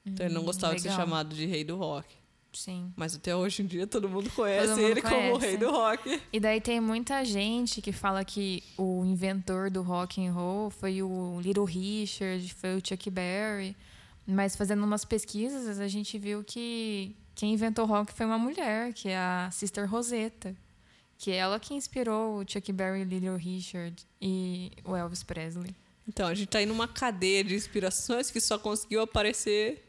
Então 0.05 0.27
ele 0.27 0.35
não 0.35 0.43
hum, 0.43 0.47
gostava 0.47 0.73
legal. 0.73 0.83
de 0.83 0.91
ser 0.91 0.97
chamado 0.97 1.35
de 1.35 1.47
rei 1.47 1.63
do 1.63 1.77
rock. 1.77 2.19
Sim. 2.53 2.93
Mas 2.97 3.15
até 3.15 3.37
hoje 3.37 3.63
em 3.63 3.67
dia 3.67 3.87
todo 3.87 4.09
mundo 4.09 4.31
conhece 4.31 4.69
todo 4.69 4.79
mundo 4.79 4.91
ele 4.91 5.03
conhece. 5.03 5.23
como 5.23 5.35
o 5.35 5.39
rei 5.39 5.57
do 5.57 5.71
rock. 5.71 6.23
E 6.33 6.41
daí 6.41 6.61
tem 6.61 6.81
muita 6.81 7.25
gente 7.25 7.83
que 7.83 7.93
fala 7.93 8.25
que 8.25 8.63
o 8.77 9.05
inventor 9.05 9.71
do 9.71 9.83
rock 9.83 10.25
and 10.25 10.33
roll 10.33 10.71
foi 10.71 11.03
o 11.03 11.41
Little 11.41 11.65
Richard, 11.65 12.55
foi 12.55 12.77
o 12.77 12.83
Chuck 12.85 13.11
Berry. 13.11 13.77
Mas 14.27 14.57
fazendo 14.57 14.85
umas 14.85 15.05
pesquisas, 15.05 15.79
a 15.79 15.89
gente 15.89 16.19
viu 16.19 16.43
que 16.45 17.17
quem 17.39 17.53
inventou 17.53 17.85
o 17.85 17.89
rock 17.89 18.13
foi 18.13 18.27
uma 18.27 18.37
mulher, 18.37 18.93
que 18.93 19.11
é 19.11 19.17
a 19.17 19.49
Sister 19.53 19.89
Rosetta. 19.89 20.57
Que 21.17 21.31
é 21.31 21.37
ela 21.37 21.61
que 21.61 21.73
inspirou 21.73 22.41
o 22.41 22.45
Chuck 22.45 22.73
Berry, 22.73 23.05
Little 23.05 23.37
Richard 23.37 23.95
e 24.21 24.73
o 24.85 24.97
Elvis 24.97 25.23
Presley. 25.23 25.73
Então, 26.07 26.27
a 26.27 26.35
gente 26.35 26.49
tá 26.49 26.59
aí 26.59 26.67
numa 26.67 26.89
cadeia 26.89 27.45
de 27.45 27.55
inspirações 27.55 28.29
que 28.29 28.41
só 28.41 28.59
conseguiu 28.59 29.03
aparecer 29.03 29.85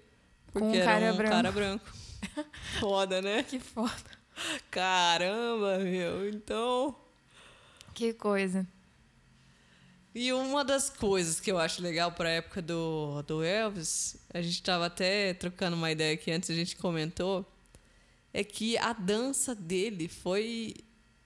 porque 0.53 0.59
Com 0.67 0.71
um 0.71 0.75
era 0.75 0.85
cara 0.85 1.13
um 1.13 1.17
branco. 1.17 1.31
cara 1.31 1.51
branco. 1.51 1.85
Foda, 2.79 3.19
né? 3.19 3.41
Que 3.41 3.59
foda. 3.59 3.91
Caramba, 4.69 5.79
meu. 5.79 6.29
Então. 6.29 6.95
Que 7.95 8.13
coisa. 8.13 8.67
E 10.13 10.33
uma 10.33 10.65
das 10.65 10.89
coisas 10.89 11.39
que 11.39 11.51
eu 11.51 11.59
acho 11.59 11.81
legal 11.81 12.11
para 12.11 12.29
a 12.29 12.33
época 12.33 12.61
do, 12.61 13.21
do 13.23 13.43
Elvis, 13.43 14.17
a 14.33 14.41
gente 14.41 14.55
estava 14.55 14.87
até 14.87 15.33
trocando 15.33 15.75
uma 15.75 15.91
ideia 15.91 16.15
aqui 16.15 16.31
antes, 16.31 16.49
a 16.49 16.53
gente 16.53 16.75
comentou, 16.75 17.45
é 18.33 18.43
que 18.43 18.77
a 18.77 18.91
dança 18.91 19.53
dele 19.53 20.07
foi 20.07 20.75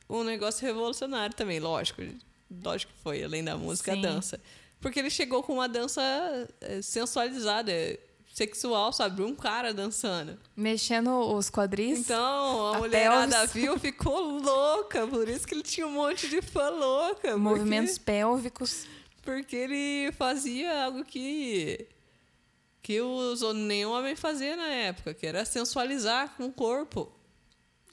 um 0.10 0.24
negócio 0.24 0.66
revolucionário 0.66 1.36
também, 1.36 1.60
lógico. 1.60 2.02
Lógico 2.64 2.94
que 2.94 3.00
foi, 3.00 3.24
além 3.24 3.44
da 3.44 3.58
música, 3.58 3.94
Sim. 3.94 4.00
a 4.00 4.02
dança. 4.02 4.40
Porque 4.80 5.00
ele 5.00 5.10
chegou 5.10 5.42
com 5.42 5.54
uma 5.54 5.70
dança 5.70 6.02
eh, 6.60 6.82
sensualizada, 6.82 7.72
sexual, 8.34 8.92
sabe? 8.92 9.22
Um 9.22 9.36
cara 9.36 9.74
dançando. 9.74 10.38
Mexendo 10.58 11.10
os 11.36 11.50
quadris. 11.52 12.00
Então, 12.00 12.74
a, 12.74 12.78
mulherada 12.80 13.32
pelvis. 13.48 13.54
viu, 13.54 13.78
ficou 13.80 14.40
louca. 14.40 15.06
Por 15.08 15.30
isso 15.30 15.46
que 15.48 15.54
ele 15.54 15.62
tinha 15.62 15.86
um 15.86 15.92
monte 15.92 16.28
de 16.28 16.42
fã 16.42 16.70
louca. 16.70 17.22
porque- 17.22 17.36
movimentos 17.36 17.98
pélvicos. 18.00 18.88
porque 19.22 19.56
ele 19.56 20.12
fazia 20.14 20.86
algo 20.86 21.06
que 21.06 21.88
que 22.82 23.00
os, 23.00 23.42
nenhum 23.54 23.92
homem 23.92 24.14
fazia 24.16 24.58
na 24.58 24.68
época, 24.68 25.14
que 25.14 25.26
era 25.26 25.46
sensualizar 25.46 26.36
com 26.36 26.48
o 26.48 26.52
corpo. 26.52 27.10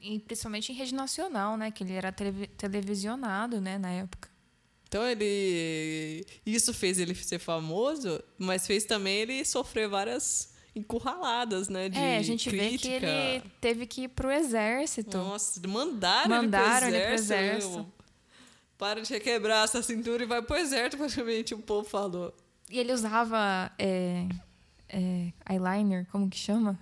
E 0.01 0.19
principalmente 0.19 0.73
em 0.73 0.75
rede 0.75 0.95
nacional, 0.95 1.57
né? 1.59 1.71
Que 1.71 1.85
ele 1.85 1.93
era 1.93 2.11
televi- 2.11 2.49
televisionado, 2.49 3.61
né, 3.61 3.77
na 3.79 3.91
época. 3.91 4.30
Então 4.91 5.07
ele 5.07 6.27
isso 6.45 6.75
fez 6.75 6.99
ele 6.99 7.15
ser 7.15 7.39
famoso, 7.39 8.21
mas 8.37 8.67
fez 8.67 8.85
também 8.85 9.19
ele 9.19 9.45
sofrer 9.45 9.89
várias 9.89 10.53
encurraladas, 10.75 11.69
né, 11.69 11.89
de 11.89 11.97
é, 11.97 12.17
a 12.17 12.23
gente 12.23 12.51
crítica. 12.51 12.89
vê 12.89 12.99
que 12.99 13.07
ele 13.07 13.43
teve 13.61 13.87
que 13.87 14.03
ir 14.03 14.09
pro 14.09 14.33
exército. 14.33 15.17
Nossa, 15.17 15.61
mandaram, 15.69 16.29
Mandaram 16.29 16.89
ele 16.89 16.97
ele 16.97 17.05
pro 17.05 17.07
pro 17.07 17.15
exército. 17.23 17.53
exército. 17.55 17.77
meu. 17.77 17.93
Para 18.77 19.01
de 19.01 19.13
requebrar 19.13 19.65
essa 19.65 19.81
cintura 19.81 20.25
e 20.25 20.27
vai 20.27 20.43
pro 20.43 20.57
exército, 20.57 20.97
praticamente, 20.97 21.55
o 21.55 21.59
povo 21.59 21.89
falou. 21.89 22.35
E 22.69 22.77
ele 22.79 22.93
usava 22.93 23.71
é, 23.79 24.27
é, 24.89 25.33
eyeliner, 25.49 26.07
como 26.11 26.29
que 26.29 26.39
chama? 26.39 26.77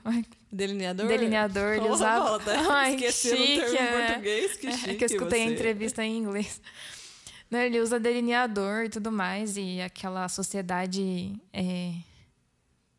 Delineador? 0.51 1.09
Delineador, 1.09 1.75
ele 1.75 1.89
usava. 1.91 2.39
Tá 2.41 2.53
Ai, 2.73 2.95
esquecendo 2.95 3.35
o 3.43 3.47
chique, 3.47 3.61
termo 3.61 3.77
em 3.77 3.81
né? 3.83 4.07
português, 4.07 4.57
que 4.57 4.67
É 4.67 4.73
chique 4.73 4.95
que 4.95 5.05
eu 5.05 5.09
escutei 5.09 5.43
a 5.43 5.47
você. 5.47 5.53
entrevista 5.53 6.05
em 6.05 6.17
inglês. 6.19 6.61
Não, 7.51 7.59
ele 7.61 7.81
usa 7.81 7.99
delineador 7.99 8.85
e 8.85 8.89
tudo 8.91 9.11
mais, 9.11 9.57
e 9.57 9.81
aquela 9.81 10.29
sociedade 10.29 11.35
é, 11.53 11.95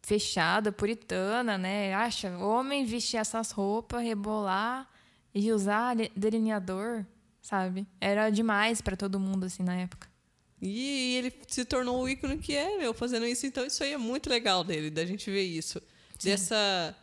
fechada, 0.02 0.72
puritana, 0.72 1.58
né? 1.58 1.94
Acha, 1.94 2.36
homem 2.38 2.84
vestir 2.86 3.18
essas 3.18 3.52
roupas, 3.52 4.02
rebolar 4.02 4.90
e 5.34 5.52
usar 5.52 5.96
de- 5.96 6.12
delineador, 6.16 7.06
sabe? 7.42 7.86
Era 8.02 8.30
demais 8.32 8.82
pra 8.82 8.96
todo 8.98 9.20
mundo, 9.20 9.46
assim, 9.46 9.62
na 9.62 9.76
época. 9.76 10.08
E 10.62 11.16
ele 11.16 11.34
se 11.48 11.64
tornou 11.64 12.02
o 12.04 12.10
ícone 12.10 12.38
que 12.38 12.56
é, 12.56 12.78
meu, 12.78 12.94
fazendo 12.94 13.26
isso. 13.26 13.46
Então, 13.46 13.66
isso 13.66 13.84
aí 13.84 13.94
é 13.94 13.98
muito 13.98 14.30
legal 14.30 14.64
dele, 14.64 14.90
da 14.90 15.06
gente 15.06 15.30
ver 15.30 15.44
isso. 15.44 15.82
Dessa, 16.22 16.96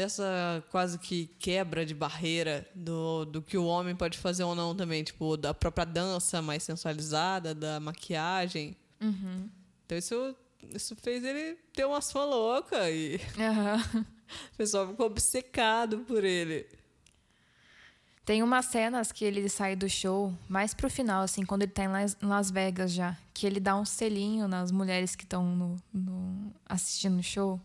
dessa 0.00 0.64
quase 0.70 0.98
que 0.98 1.26
quebra 1.38 1.84
de 1.84 1.94
barreira 1.94 2.66
do, 2.74 3.24
do 3.24 3.42
que 3.42 3.56
o 3.58 3.64
homem 3.66 3.94
pode 3.94 4.18
fazer 4.18 4.42
ou 4.44 4.54
não 4.54 4.74
também. 4.74 5.04
Tipo, 5.04 5.36
da 5.36 5.52
própria 5.54 5.84
dança 5.84 6.40
mais 6.42 6.62
sensualizada, 6.62 7.54
da 7.54 7.78
maquiagem. 7.80 8.76
Então, 9.86 9.96
isso, 9.98 10.34
isso 10.74 10.96
fez 10.96 11.24
ele 11.24 11.56
ter 11.72 11.84
umas 11.84 12.10
fã 12.12 12.24
louca 12.24 12.90
e 12.90 13.20
Aham. 13.38 14.06
o 14.52 14.56
pessoal 14.56 14.88
ficou 14.88 15.06
obcecado 15.06 15.98
por 16.00 16.24
ele. 16.24 16.66
Tem 18.24 18.42
umas 18.42 18.66
cenas 18.66 19.10
que 19.10 19.24
ele 19.24 19.48
sai 19.48 19.74
do 19.74 19.88
show, 19.88 20.32
mais 20.48 20.72
pro 20.74 20.88
final, 20.90 21.22
assim, 21.22 21.44
quando 21.44 21.62
ele 21.62 21.72
tá 21.72 21.82
em 21.84 21.88
Las, 21.88 22.16
em 22.22 22.26
Las 22.26 22.50
Vegas 22.50 22.92
já, 22.92 23.16
que 23.34 23.46
ele 23.46 23.58
dá 23.58 23.74
um 23.76 23.84
selinho 23.84 24.46
nas 24.46 24.70
mulheres 24.70 25.16
que 25.16 25.24
estão 25.24 25.44
no, 25.44 25.76
no- 25.92 26.54
assistindo 26.68 27.18
o 27.18 27.22
show, 27.22 27.60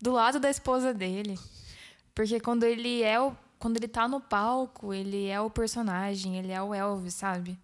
do 0.00 0.12
lado 0.12 0.38
da 0.40 0.50
esposa 0.50 0.92
dele. 0.92 1.38
Porque 2.14 2.40
quando 2.40 2.64
ele 2.64 3.02
é 3.02 3.20
o. 3.20 3.34
Quando 3.58 3.76
ele 3.76 3.88
tá 3.88 4.08
no 4.08 4.20
palco, 4.20 4.92
ele 4.92 5.28
é 5.28 5.40
o 5.40 5.48
personagem, 5.48 6.36
ele 6.36 6.50
é 6.50 6.60
o 6.60 6.74
Elvis, 6.74 7.14
sabe? 7.14 7.56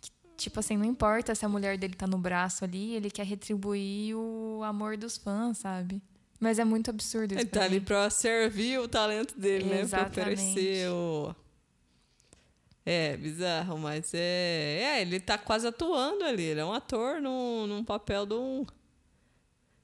Que, 0.00 0.10
tipo 0.36 0.58
assim, 0.58 0.76
não 0.76 0.84
importa 0.84 1.36
se 1.36 1.44
a 1.44 1.48
mulher 1.48 1.78
dele 1.78 1.94
tá 1.94 2.04
no 2.06 2.18
braço 2.18 2.64
ali, 2.64 2.94
ele 2.94 3.08
quer 3.10 3.24
retribuir 3.24 4.16
o 4.16 4.60
amor 4.64 4.96
dos 4.96 5.16
fãs, 5.16 5.58
sabe? 5.58 6.02
Mas 6.40 6.58
é 6.58 6.64
muito 6.64 6.90
absurdo 6.90 7.32
isso. 7.32 7.40
Ele 7.40 7.48
tá 7.48 7.60
pra 7.60 7.64
ali 7.64 7.78
mim. 7.78 7.84
pra 7.84 8.10
servir 8.10 8.80
o 8.80 8.88
talento 8.88 9.38
dele, 9.38 9.64
né? 9.66 9.70
Pra 9.70 9.80
Exatamente. 9.80 10.20
oferecer 10.20 10.90
o. 10.90 11.34
É, 12.84 13.16
bizarro, 13.16 13.78
mas 13.78 14.12
é. 14.12 14.80
É, 14.82 15.00
ele 15.00 15.18
tá 15.20 15.38
quase 15.38 15.66
atuando 15.66 16.24
ali. 16.24 16.42
Ele 16.42 16.60
é 16.60 16.64
um 16.64 16.72
ator 16.72 17.20
num, 17.20 17.66
num 17.66 17.84
papel 17.84 18.26
de 18.26 18.34
um. 18.34 18.66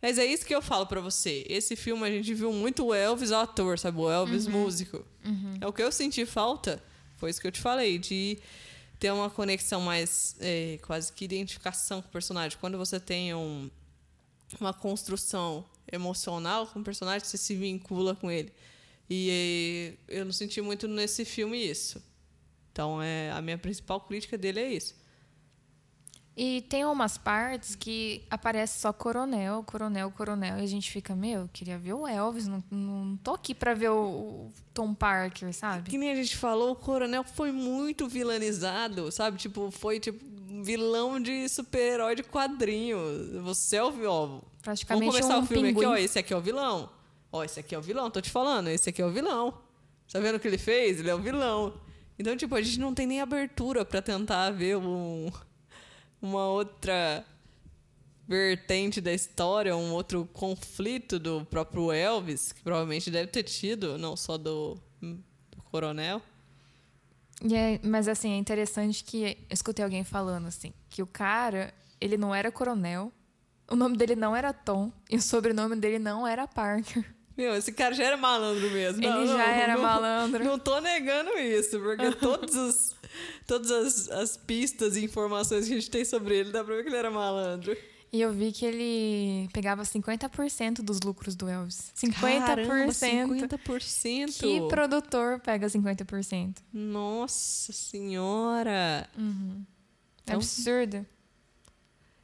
Mas 0.00 0.18
é 0.18 0.24
isso 0.24 0.46
que 0.46 0.54
eu 0.54 0.62
falo 0.62 0.86
pra 0.86 1.00
você. 1.00 1.44
Esse 1.48 1.76
filme 1.76 2.06
a 2.06 2.10
gente 2.10 2.32
viu 2.32 2.52
muito 2.52 2.86
o 2.86 2.94
Elvis 2.94 3.32
ator, 3.32 3.78
sabe? 3.78 3.98
O 3.98 4.10
Elvis 4.10 4.46
músico. 4.46 5.04
É 5.60 5.66
o 5.66 5.72
que 5.72 5.82
eu 5.82 5.92
senti 5.92 6.24
falta. 6.24 6.82
Foi 7.16 7.28
isso 7.28 7.40
que 7.40 7.46
eu 7.46 7.52
te 7.52 7.60
falei, 7.60 7.98
de 7.98 8.38
ter 8.98 9.12
uma 9.12 9.28
conexão 9.28 9.80
mais. 9.80 10.36
é, 10.40 10.78
quase 10.86 11.12
que 11.12 11.24
identificação 11.24 12.00
com 12.00 12.08
o 12.08 12.10
personagem. 12.10 12.56
Quando 12.58 12.78
você 12.78 12.98
tem 12.98 13.34
um, 13.34 13.70
uma 14.58 14.72
construção 14.72 15.64
emocional 15.92 16.66
com 16.66 16.80
o 16.80 16.84
personagem, 16.84 17.26
você 17.26 17.36
se 17.36 17.54
vincula 17.54 18.14
com 18.14 18.30
ele. 18.30 18.52
E 19.08 19.96
eh, 20.08 20.16
eu 20.20 20.24
não 20.24 20.32
senti 20.32 20.60
muito 20.60 20.86
nesse 20.86 21.24
filme 21.24 21.58
isso. 21.58 22.02
Então, 22.72 23.02
é, 23.02 23.30
a 23.32 23.42
minha 23.42 23.58
principal 23.58 24.00
crítica 24.00 24.38
dele 24.38 24.60
é 24.60 24.72
isso. 24.72 24.94
E 26.42 26.62
tem 26.62 26.86
umas 26.86 27.18
partes 27.18 27.76
que 27.76 28.22
aparece 28.30 28.80
só 28.80 28.94
coronel, 28.94 29.62
coronel, 29.62 30.10
coronel. 30.10 30.58
E 30.58 30.62
a 30.62 30.66
gente 30.66 30.90
fica, 30.90 31.14
meu, 31.14 31.50
queria 31.52 31.76
ver 31.76 31.92
o 31.92 32.06
Elvis. 32.08 32.48
Não, 32.48 32.64
não 32.70 33.18
tô 33.22 33.34
aqui 33.34 33.54
pra 33.54 33.74
ver 33.74 33.90
o, 33.90 34.00
o 34.46 34.52
Tom 34.72 34.94
Parker, 34.94 35.52
sabe? 35.52 35.90
Que 35.90 35.98
nem 35.98 36.10
a 36.10 36.14
gente 36.14 36.38
falou, 36.38 36.70
o 36.70 36.76
Coronel 36.76 37.24
foi 37.24 37.52
muito 37.52 38.08
vilanizado, 38.08 39.12
sabe? 39.12 39.36
Tipo, 39.36 39.70
foi 39.70 40.00
tipo 40.00 40.24
vilão 40.64 41.20
de 41.20 41.46
super-herói 41.46 42.14
de 42.14 42.22
quadrinho. 42.22 42.96
Você 43.42 43.76
é 43.76 43.84
o 43.84 43.90
vilão. 43.90 44.42
Praticamente 44.62 45.04
Vamos 45.04 45.20
começar 45.20 45.38
um 45.40 45.42
o 45.42 45.46
filme 45.46 45.68
aqui, 45.68 45.74
pinguim. 45.78 45.92
ó. 45.92 45.96
Esse 45.98 46.18
aqui 46.20 46.32
é 46.32 46.36
o 46.38 46.40
vilão. 46.40 46.88
Ó, 47.30 47.44
esse 47.44 47.60
aqui 47.60 47.74
é 47.74 47.78
o 47.78 47.82
vilão, 47.82 48.10
tô 48.10 48.22
te 48.22 48.30
falando. 48.30 48.68
Esse 48.68 48.88
aqui 48.88 49.02
é 49.02 49.04
o 49.04 49.10
vilão. 49.10 49.52
Tá 50.10 50.18
vendo 50.18 50.36
o 50.36 50.40
que 50.40 50.48
ele 50.48 50.56
fez? 50.56 51.00
Ele 51.00 51.10
é 51.10 51.14
o 51.14 51.20
vilão. 51.20 51.74
Então, 52.18 52.34
tipo, 52.34 52.54
a 52.54 52.62
gente 52.62 52.80
não 52.80 52.94
tem 52.94 53.06
nem 53.06 53.20
abertura 53.20 53.84
pra 53.84 54.00
tentar 54.00 54.50
ver 54.52 54.78
um, 54.78 55.30
uma 56.20 56.46
outra 56.46 57.24
vertente 58.26 59.00
da 59.00 59.12
história, 59.12 59.76
um 59.76 59.92
outro 59.92 60.28
conflito 60.32 61.18
do 61.18 61.44
próprio 61.46 61.90
Elvis, 61.90 62.52
que 62.52 62.62
provavelmente 62.62 63.10
deve 63.10 63.26
ter 63.26 63.42
tido, 63.42 63.98
não 63.98 64.16
só 64.16 64.38
do, 64.38 64.78
do 65.00 65.62
coronel. 65.70 66.22
É- 67.42 67.80
mas 67.82 68.06
assim, 68.06 68.32
é 68.32 68.36
interessante 68.36 69.02
que 69.02 69.36
escutei 69.50 69.84
alguém 69.84 70.04
falando 70.04 70.46
assim, 70.46 70.72
que 70.88 71.02
o 71.02 71.06
cara, 71.06 71.74
ele 72.00 72.16
não 72.16 72.34
era 72.34 72.52
coronel, 72.52 73.12
o 73.68 73.74
nome 73.74 73.96
dele 73.96 74.14
não 74.14 74.36
era 74.36 74.52
Tom 74.52 74.92
e 75.08 75.16
o 75.16 75.22
sobrenome 75.22 75.76
dele 75.76 75.98
não 75.98 76.26
era 76.26 76.46
Parker. 76.46 77.04
Meu, 77.40 77.54
esse 77.56 77.72
cara 77.72 77.94
já 77.94 78.04
era 78.04 78.18
malandro 78.18 78.70
mesmo. 78.70 79.02
Ele 79.02 79.26
já 79.26 79.46
era 79.50 79.78
malandro. 79.78 80.44
Não 80.44 80.58
tô 80.58 80.78
negando 80.78 81.30
isso, 81.38 81.80
porque 81.80 82.10
todos 82.20 82.54
os, 82.54 82.94
todas 83.46 83.70
as, 83.70 84.10
as 84.10 84.36
pistas 84.36 84.94
e 84.94 85.04
informações 85.04 85.66
que 85.66 85.72
a 85.72 85.76
gente 85.76 85.90
tem 85.90 86.04
sobre 86.04 86.36
ele, 86.36 86.52
dá 86.52 86.62
pra 86.62 86.74
ver 86.76 86.82
que 86.82 86.90
ele 86.90 86.96
era 86.98 87.10
malandro. 87.10 87.74
E 88.12 88.20
eu 88.20 88.30
vi 88.30 88.52
que 88.52 88.66
ele 88.66 89.48
pegava 89.54 89.84
50% 89.84 90.82
dos 90.82 91.00
lucros 91.00 91.34
do 91.34 91.48
Elvis. 91.48 91.92
50%. 91.96 92.20
Caramba, 92.44 92.86
50%. 92.92 94.38
Que 94.38 94.60
produtor 94.68 95.40
pega 95.40 95.66
50%? 95.66 96.56
Nossa 96.74 97.72
senhora. 97.72 99.08
É 99.16 99.20
Então- 100.24 100.36
absurdo. 100.36 101.06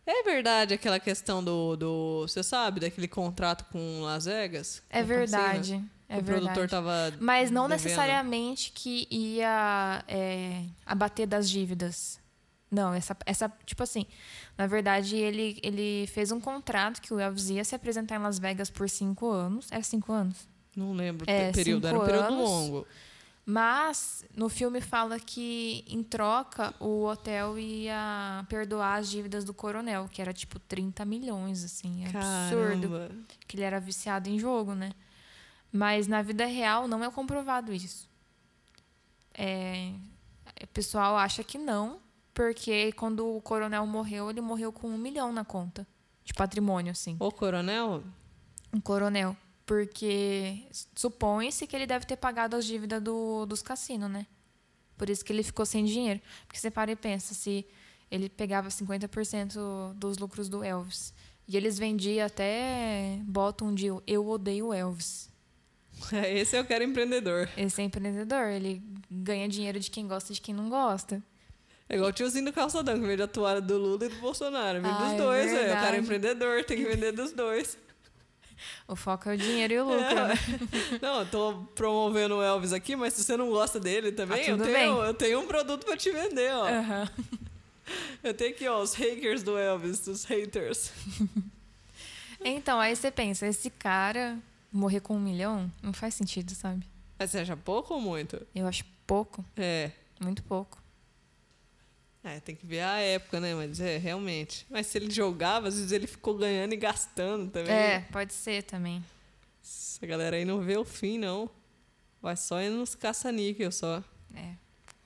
É 0.06 0.22
verdade 0.22 0.72
aquela 0.72 1.00
questão 1.00 1.42
do, 1.42 1.76
do. 1.76 2.22
Você 2.22 2.42
sabe, 2.42 2.80
daquele 2.80 3.08
contrato 3.08 3.64
com 3.72 4.02
Las 4.02 4.26
Vegas? 4.26 4.82
É 4.88 5.02
verdade. 5.02 5.82
É 6.08 6.18
o 6.18 6.22
verdade. 6.22 6.42
produtor 6.44 6.68
tava. 6.68 7.12
Mas 7.18 7.50
não 7.50 7.68
devendo. 7.68 7.82
necessariamente 7.82 8.70
que 8.72 9.08
ia 9.10 10.04
é, 10.06 10.62
abater 10.84 11.26
das 11.26 11.50
dívidas. 11.50 12.20
Não, 12.70 12.92
essa, 12.94 13.16
essa, 13.24 13.52
tipo 13.64 13.82
assim, 13.82 14.06
na 14.58 14.66
verdade, 14.66 15.16
ele, 15.16 15.58
ele 15.62 16.06
fez 16.08 16.30
um 16.32 16.40
contrato 16.40 17.00
que 17.00 17.12
o 17.12 17.18
Elvis 17.18 17.48
ia 17.50 17.64
se 17.64 17.74
apresentar 17.74 18.16
em 18.16 18.18
Las 18.18 18.38
Vegas 18.38 18.70
por 18.70 18.88
cinco 18.88 19.30
anos. 19.30 19.66
Era 19.70 19.82
cinco 19.82 20.12
anos? 20.12 20.48
Não 20.76 20.92
lembro 20.92 21.28
É, 21.28 21.50
o 21.50 21.52
período, 21.52 21.86
era 21.86 21.98
um 21.98 22.04
período 22.04 22.24
anos. 22.24 22.38
longo. 22.38 22.86
Mas 23.48 24.24
no 24.34 24.48
filme 24.48 24.80
fala 24.80 25.20
que 25.20 25.84
em 25.86 26.02
troca 26.02 26.74
o 26.80 27.04
hotel 27.04 27.56
ia 27.56 28.44
perdoar 28.48 28.96
as 28.96 29.08
dívidas 29.08 29.44
do 29.44 29.54
coronel, 29.54 30.08
que 30.10 30.20
era 30.20 30.32
tipo 30.32 30.58
30 30.58 31.04
milhões, 31.04 31.62
assim, 31.62 32.04
é 32.04 32.08
absurdo. 32.08 32.88
Que 33.46 33.54
ele 33.54 33.62
era 33.62 33.78
viciado 33.78 34.28
em 34.28 34.36
jogo, 34.36 34.74
né? 34.74 34.90
Mas 35.70 36.08
na 36.08 36.22
vida 36.22 36.44
real 36.44 36.88
não 36.88 37.04
é 37.04 37.10
comprovado 37.10 37.72
isso. 37.72 38.08
É, 39.32 39.92
o 40.60 40.66
pessoal 40.68 41.16
acha 41.16 41.44
que 41.44 41.56
não, 41.56 42.00
porque 42.34 42.90
quando 42.92 43.36
o 43.36 43.40
coronel 43.40 43.86
morreu, 43.86 44.28
ele 44.28 44.40
morreu 44.40 44.72
com 44.72 44.88
um 44.88 44.98
milhão 44.98 45.32
na 45.32 45.44
conta 45.44 45.86
de 46.24 46.34
patrimônio, 46.34 46.90
assim. 46.90 47.16
O 47.20 47.30
coronel? 47.30 48.02
Um 48.72 48.80
coronel. 48.80 49.36
Porque 49.66 50.62
supõe-se 50.94 51.66
que 51.66 51.74
ele 51.74 51.86
deve 51.86 52.06
ter 52.06 52.16
pagado 52.16 52.54
as 52.54 52.64
dívidas 52.64 53.02
do, 53.02 53.44
dos 53.46 53.60
cassinos, 53.60 54.08
né? 54.08 54.26
Por 54.96 55.10
isso 55.10 55.24
que 55.24 55.32
ele 55.32 55.42
ficou 55.42 55.66
sem 55.66 55.84
dinheiro. 55.84 56.20
Porque 56.46 56.58
você 56.58 56.70
para 56.70 56.92
e 56.92 56.96
pensa, 56.96 57.34
se 57.34 57.66
ele 58.10 58.28
pegava 58.28 58.68
50% 58.68 59.92
dos 59.94 60.18
lucros 60.18 60.48
do 60.48 60.62
Elvis. 60.62 61.12
E 61.48 61.56
eles 61.56 61.78
vendiam 61.78 62.26
até 62.26 63.18
botam 63.24 63.74
de 63.74 63.86
eu 64.06 64.26
odeio 64.28 64.72
Elvis. 64.72 65.28
É, 66.12 66.38
esse 66.38 66.54
eu 66.54 66.64
quero 66.64 66.84
empreendedor. 66.84 67.48
Esse 67.56 67.80
é 67.80 67.84
empreendedor, 67.84 68.48
ele 68.48 68.82
ganha 69.10 69.48
dinheiro 69.48 69.80
de 69.80 69.90
quem 69.90 70.06
gosta 70.06 70.30
e 70.30 70.34
de 70.34 70.42
quem 70.42 70.54
não 70.54 70.68
gosta. 70.68 71.22
É 71.88 71.94
igual 71.94 72.10
o 72.10 72.12
tiozinho 72.12 72.44
do 72.44 72.52
calçadão, 72.52 73.00
que 73.00 73.06
vende 73.06 73.22
a 73.22 73.26
toalha 73.26 73.62
do 73.62 73.78
Lula 73.78 74.04
e 74.04 74.08
do 74.10 74.16
Bolsonaro. 74.16 74.82
Vende 74.82 74.94
Ah, 74.94 75.04
dos 75.04 75.12
é 75.12 75.16
dois, 75.16 75.50
velho. 75.52 75.70
O 75.70 75.74
cara 75.74 75.96
é 75.96 76.00
empreendedor, 76.00 76.64
tem 76.64 76.76
que 76.76 76.84
vender 76.84 77.12
dos 77.12 77.32
dois. 77.32 77.78
O 78.88 78.94
foco 78.96 79.28
é 79.28 79.34
o 79.34 79.36
dinheiro 79.36 79.72
e 79.74 79.80
o 79.80 79.84
lucro, 79.84 80.14
né? 80.14 80.34
Não, 81.02 81.20
eu 81.20 81.26
tô 81.26 81.54
promovendo 81.74 82.36
o 82.36 82.42
Elvis 82.42 82.72
aqui, 82.72 82.94
mas 82.96 83.14
se 83.14 83.24
você 83.24 83.36
não 83.36 83.50
gosta 83.50 83.80
dele 83.80 84.12
também, 84.12 84.38
Ah, 84.44 84.48
eu, 84.50 84.58
tenho, 84.58 84.72
bem. 84.72 84.88
eu 84.88 85.14
tenho 85.14 85.40
um 85.40 85.46
produto 85.46 85.84
pra 85.84 85.96
te 85.96 86.10
vender, 86.10 86.52
ó. 86.54 86.68
Aham. 86.68 87.08
Eu 88.22 88.34
tenho 88.34 88.50
aqui, 88.50 88.66
ó, 88.66 88.80
os 88.80 88.94
haters 88.94 89.42
do 89.42 89.56
Elvis, 89.56 90.06
os 90.06 90.24
haters. 90.24 90.90
Então, 92.44 92.78
aí 92.78 92.94
você 92.94 93.10
pensa, 93.10 93.46
esse 93.46 93.70
cara 93.70 94.38
morrer 94.72 95.00
com 95.00 95.16
um 95.16 95.20
milhão 95.20 95.70
não 95.82 95.92
faz 95.92 96.14
sentido, 96.14 96.54
sabe? 96.54 96.86
Mas 97.18 97.30
você 97.30 97.38
acha 97.38 97.56
pouco 97.56 97.94
ou 97.94 98.00
muito? 98.00 98.40
Eu 98.54 98.66
acho 98.66 98.84
pouco, 99.06 99.44
É. 99.56 99.90
muito 100.20 100.42
pouco. 100.42 100.78
É, 102.26 102.40
tem 102.40 102.56
que 102.56 102.66
ver 102.66 102.80
a 102.80 102.98
época, 102.98 103.38
né? 103.38 103.54
Mas 103.54 103.78
é, 103.78 103.98
realmente. 103.98 104.66
Mas 104.68 104.88
se 104.88 104.98
ele 104.98 105.08
jogava, 105.08 105.68
às 105.68 105.76
vezes 105.76 105.92
ele 105.92 106.08
ficou 106.08 106.36
ganhando 106.36 106.72
e 106.72 106.76
gastando 106.76 107.48
também. 107.52 107.72
É, 107.72 108.00
pode 108.10 108.34
ser 108.34 108.64
também. 108.64 109.00
Essa 109.62 110.04
galera 110.04 110.34
aí 110.34 110.44
não 110.44 110.60
vê 110.60 110.76
o 110.76 110.84
fim, 110.84 111.18
não. 111.18 111.48
Vai 112.20 112.36
só 112.36 112.60
indo 112.60 112.78
nos 112.78 112.96
caça-níquel 112.96 113.70
só. 113.70 114.02
É. 114.34 114.54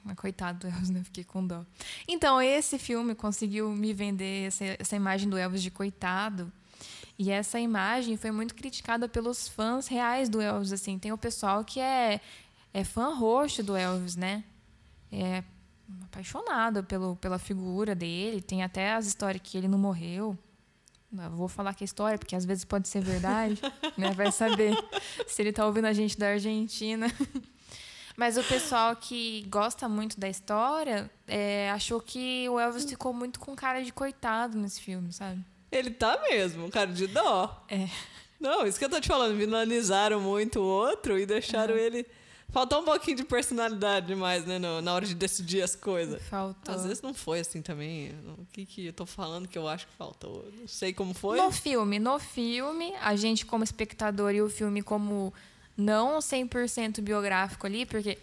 Mas 0.02 0.16
coitado 0.16 0.60
do 0.60 0.66
Elvis, 0.66 0.88
né? 0.88 1.04
Fiquei 1.04 1.22
com 1.22 1.46
dó. 1.46 1.62
Então, 2.08 2.40
esse 2.40 2.78
filme 2.78 3.14
conseguiu 3.14 3.68
me 3.68 3.92
vender 3.92 4.46
essa, 4.46 4.64
essa 4.78 4.96
imagem 4.96 5.28
do 5.28 5.36
Elvis 5.36 5.62
de 5.62 5.70
coitado. 5.70 6.50
E 7.18 7.30
essa 7.30 7.60
imagem 7.60 8.16
foi 8.16 8.30
muito 8.30 8.54
criticada 8.54 9.06
pelos 9.06 9.46
fãs 9.46 9.88
reais 9.88 10.30
do 10.30 10.40
Elvis, 10.40 10.72
assim. 10.72 10.98
Tem 10.98 11.12
o 11.12 11.18
pessoal 11.18 11.62
que 11.66 11.80
é, 11.80 12.18
é 12.72 12.82
fã 12.82 13.14
roxo 13.14 13.62
do 13.62 13.76
Elvis, 13.76 14.16
né? 14.16 14.42
É 15.12 15.44
apaixonado 16.04 16.84
pelo, 16.84 17.16
pela 17.16 17.38
figura 17.38 17.94
dele. 17.94 18.40
Tem 18.40 18.62
até 18.62 18.92
as 18.94 19.06
histórias 19.06 19.42
que 19.42 19.56
ele 19.56 19.68
não 19.68 19.78
morreu. 19.78 20.36
Eu 21.12 21.30
vou 21.30 21.48
falar 21.48 21.74
que 21.74 21.82
é 21.82 21.86
história, 21.86 22.18
porque 22.18 22.36
às 22.36 22.44
vezes 22.44 22.64
pode 22.64 22.88
ser 22.88 23.02
verdade, 23.02 23.60
né? 23.98 24.12
Vai 24.12 24.30
saber 24.30 24.76
se 25.26 25.42
ele 25.42 25.52
tá 25.52 25.66
ouvindo 25.66 25.86
a 25.86 25.92
gente 25.92 26.18
da 26.18 26.28
Argentina. 26.28 27.06
Mas 28.16 28.36
o 28.36 28.44
pessoal 28.44 28.94
que 28.94 29.46
gosta 29.48 29.88
muito 29.88 30.20
da 30.20 30.28
história 30.28 31.10
é, 31.26 31.70
achou 31.70 32.00
que 32.00 32.48
o 32.48 32.60
Elvis 32.60 32.84
ficou 32.84 33.12
muito 33.12 33.40
com 33.40 33.56
cara 33.56 33.82
de 33.82 33.92
coitado 33.92 34.58
nesse 34.58 34.80
filme, 34.80 35.12
sabe? 35.12 35.42
Ele 35.72 35.90
tá 35.90 36.20
mesmo, 36.28 36.70
cara 36.70 36.92
de 36.92 37.06
dó. 37.06 37.64
É. 37.68 37.88
Não, 38.38 38.66
isso 38.66 38.78
que 38.78 38.84
eu 38.84 38.90
tô 38.90 39.00
te 39.00 39.08
falando. 39.08 39.36
Vilanizaram 39.36 40.20
muito 40.20 40.60
o 40.60 40.64
outro 40.64 41.18
e 41.18 41.26
deixaram 41.26 41.76
ele. 41.76 42.06
Faltou 42.52 42.80
um 42.80 42.84
pouquinho 42.84 43.16
de 43.16 43.24
personalidade 43.24 44.06
demais, 44.08 44.44
né? 44.44 44.58
no- 44.58 44.80
na 44.82 44.92
hora 44.92 45.06
de 45.06 45.14
decidir 45.14 45.62
as 45.62 45.76
coisas. 45.76 46.20
Faltou. 46.24 46.74
Às 46.74 46.82
vezes 46.84 47.00
não 47.02 47.14
foi 47.14 47.40
assim 47.40 47.62
também. 47.62 48.12
O 48.38 48.46
que, 48.52 48.66
que 48.66 48.86
eu 48.86 48.92
tô 48.92 49.06
falando 49.06 49.46
que 49.46 49.56
eu 49.56 49.68
acho 49.68 49.86
que 49.86 49.92
faltou? 49.94 50.48
Não 50.58 50.66
sei 50.68 50.92
como 50.92 51.14
foi. 51.14 51.38
No 51.38 51.50
filme, 51.52 51.98
no 51.98 52.18
filme, 52.18 52.92
a 53.00 53.14
gente 53.16 53.46
como 53.46 53.62
espectador 53.62 54.32
e 54.34 54.42
o 54.42 54.50
filme 54.50 54.82
como 54.82 55.32
não 55.76 56.18
100% 56.18 57.00
biográfico 57.00 57.66
ali, 57.66 57.86
porque 57.86 58.18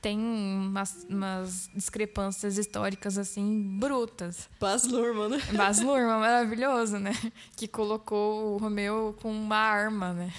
tem 0.00 0.18
umas, 0.18 1.06
umas 1.08 1.70
discrepâncias 1.74 2.58
históricas 2.58 3.16
assim 3.18 3.76
brutas. 3.80 4.48
Baz 4.60 4.84
Luhrmann, 4.84 5.30
né? 5.30 5.42
Baz 5.54 5.80
Luhrmann, 5.80 6.20
maravilhoso, 6.20 6.98
né? 6.98 7.12
Que 7.56 7.66
colocou 7.66 8.54
o 8.54 8.56
Romeu 8.58 9.16
com 9.20 9.32
uma 9.32 9.56
arma, 9.56 10.12
né? 10.12 10.32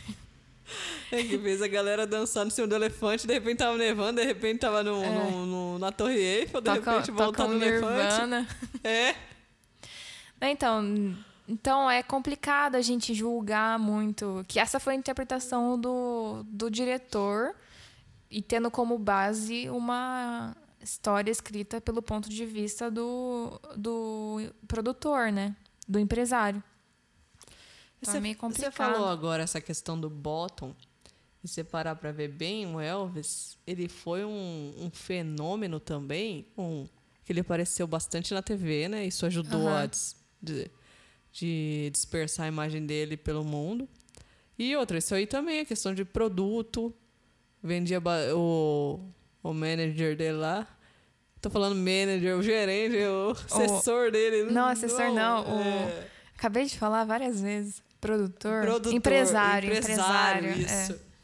É, 1.12 1.22
que 1.24 1.38
fez 1.38 1.62
a 1.62 1.68
galera 1.68 2.08
dançando 2.08 2.48
em 2.48 2.52
cima 2.52 2.68
do 2.68 2.76
elefante, 2.76 3.28
de 3.28 3.34
repente 3.34 3.58
tava 3.60 3.78
nevando, 3.78 4.20
de 4.20 4.26
repente 4.28 4.60
tava 4.60 4.84
no, 4.84 5.04
É. 5.04 5.10
no- 5.10 5.46
no- 5.46 5.80
na 5.80 5.92
Torre 5.92 6.18
Eiffel, 6.20 6.60
de 6.62 6.66
Toca, 6.74 6.92
repente 6.92 7.12
voltando 7.12 7.54
no 7.56 7.64
elefante. 7.64 7.94
Nirvana. 8.04 8.48
É. 8.84 9.16
Então, 10.42 11.16
então 11.48 11.90
é 11.90 12.04
complicado 12.04 12.76
a 12.76 12.82
gente 12.82 13.14
julgar 13.14 13.80
muito. 13.80 14.44
Que 14.48 14.60
essa 14.60 14.80
foi 14.80 14.94
a 14.94 14.98
interpretação 14.98 15.80
do, 15.80 16.44
do 16.48 16.70
diretor 16.70 17.56
e 18.30 18.42
tendo 18.42 18.70
como 18.70 18.98
base 18.98 19.70
uma 19.70 20.56
história 20.82 21.32
escrita 21.32 21.80
pelo 21.82 22.02
ponto 22.02 22.30
de 22.30 22.46
vista 22.46 22.92
do, 22.92 23.60
do 23.76 24.42
produtor, 24.68 25.32
né? 25.32 25.56
Do 25.88 25.98
empresário. 26.00 26.62
Você- 28.06 28.20
meio 28.20 28.36
Você 28.36 28.40
complicado. 28.40 28.74
falou 28.74 29.08
agora 29.08 29.44
essa 29.44 29.60
questão 29.62 30.00
do 30.00 30.10
bottom. 30.10 30.74
E 31.44 31.48
você 31.48 31.64
parar 31.64 31.96
pra 31.96 32.12
ver 32.12 32.30
bem, 32.30 32.66
o 32.74 32.80
Elvis, 32.80 33.58
ele 33.68 33.88
foi 33.88 34.26
um, 34.26 34.74
um 34.78 34.90
fenômeno 34.92 35.80
também, 35.80 36.48
um, 36.58 36.88
que 37.24 37.32
ele 37.32 37.42
apareceu 37.42 37.86
bastante 37.86 38.34
na 38.34 38.42
TV, 38.42 38.88
né? 38.88 39.06
Isso 39.06 39.26
ajudou 39.28 39.68
a 39.70 39.86
des- 39.86 40.16
de, 40.42 40.72
de 41.32 41.90
dispersar 41.94 42.46
a 42.46 42.50
imagem 42.50 42.86
dele 42.86 43.16
pelo 43.16 43.44
mundo. 43.44 43.88
E 44.58 44.76
outra, 44.76 44.98
isso 44.98 45.14
aí 45.14 45.28
também 45.28 45.60
é 45.60 45.66
questão 45.66 45.94
de 45.94 46.04
produto. 46.06 46.94
Vendia 47.62 48.02
o, 48.36 49.00
o 49.44 49.54
manager 49.54 50.16
dele 50.16 50.38
lá. 50.38 50.68
Tô 51.42 51.50
falando 51.52 51.76
manager, 51.76 52.38
o 52.38 52.42
gerente, 52.44 52.96
o 53.06 53.32
assessor 53.32 54.12
dele. 54.12 54.52
Não, 54.52 54.66
assessor 54.66 55.12
não, 55.14 55.44
o- 55.44 55.62
é. 55.62 56.08
Acabei 56.36 56.66
de 56.66 56.78
falar 56.78 57.06
várias 57.06 57.40
vezes. 57.42 57.84
Produtor. 58.06 58.62
Produtor, 58.62 58.94
empresário, 58.94 59.70
empresário, 59.70 60.50
empresário. 60.52 60.84
isso. 60.84 60.94
é. 60.94 61.16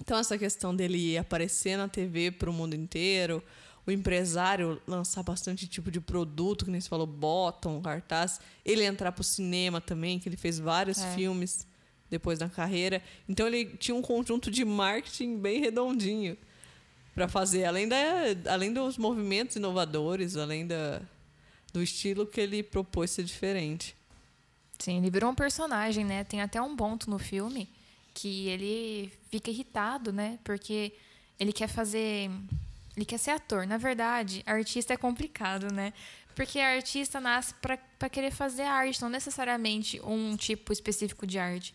Então, 0.00 0.18
essa 0.18 0.38
questão 0.38 0.74
dele 0.74 1.18
aparecer 1.18 1.76
na 1.76 1.86
TV 1.86 2.30
para 2.30 2.48
o 2.48 2.52
mundo 2.52 2.74
inteiro, 2.74 3.42
o 3.86 3.90
empresário 3.90 4.80
lançar 4.86 5.22
bastante 5.22 5.66
tipo 5.66 5.90
de 5.90 6.00
produto, 6.00 6.64
que 6.64 6.70
nem 6.70 6.80
você 6.80 6.88
falou, 6.88 7.06
bottom, 7.06 7.82
cartaz, 7.82 8.40
ele 8.64 8.82
entrar 8.84 9.12
para 9.12 9.20
o 9.20 9.24
cinema 9.24 9.80
também, 9.80 10.18
que 10.18 10.28
ele 10.28 10.36
fez 10.38 10.58
vários 10.58 10.98
É. 10.98 11.14
filmes 11.14 11.66
depois 12.08 12.38
da 12.38 12.48
carreira. 12.48 13.02
Então, 13.28 13.46
ele 13.46 13.66
tinha 13.78 13.94
um 13.94 14.00
conjunto 14.02 14.50
de 14.50 14.64
marketing 14.64 15.38
bem 15.38 15.60
redondinho 15.60 16.36
para 17.14 17.28
fazer, 17.28 17.64
além, 17.64 17.86
da, 17.86 17.98
além 18.46 18.72
dos 18.72 18.96
movimentos 18.96 19.56
inovadores, 19.56 20.36
além 20.36 20.66
da, 20.66 21.02
do 21.72 21.82
estilo 21.82 22.26
que 22.26 22.40
ele 22.40 22.62
propôs 22.62 23.10
ser 23.10 23.24
diferente. 23.24 23.94
Sim, 24.80 24.96
ele 24.96 25.10
virou 25.10 25.30
um 25.30 25.34
personagem, 25.34 26.04
né? 26.04 26.24
Tem 26.24 26.40
até 26.40 26.60
um 26.60 26.74
ponto 26.74 27.10
no 27.10 27.18
filme 27.18 27.68
que 28.14 28.48
ele 28.48 29.12
fica 29.30 29.50
irritado, 29.50 30.12
né? 30.12 30.38
Porque 30.42 30.92
ele 31.38 31.52
quer 31.52 31.68
fazer. 31.68 32.30
Ele 32.96 33.04
quer 33.04 33.18
ser 33.18 33.32
ator. 33.32 33.66
Na 33.66 33.76
verdade, 33.76 34.42
artista 34.46 34.94
é 34.94 34.96
complicado, 34.96 35.72
né? 35.72 35.92
Porque 36.34 36.58
artista 36.58 37.20
nasce 37.20 37.54
para 37.60 38.08
querer 38.08 38.30
fazer 38.30 38.62
arte, 38.62 39.02
não 39.02 39.10
necessariamente 39.10 40.00
um 40.02 40.34
tipo 40.36 40.72
específico 40.72 41.26
de 41.26 41.38
arte. 41.38 41.74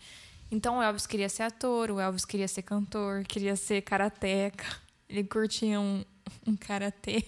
Então 0.51 0.79
o 0.79 0.81
Elvis 0.81 1.05
queria 1.05 1.29
ser 1.29 1.43
ator, 1.43 1.91
o 1.91 1.99
Elvis 1.99 2.25
queria 2.25 2.47
ser 2.47 2.63
cantor, 2.63 3.23
queria 3.25 3.55
ser 3.55 3.81
karateca. 3.81 4.65
Ele 5.07 5.23
curtia 5.23 5.79
um, 5.79 6.03
um 6.47 6.55
karatê. 6.55 7.23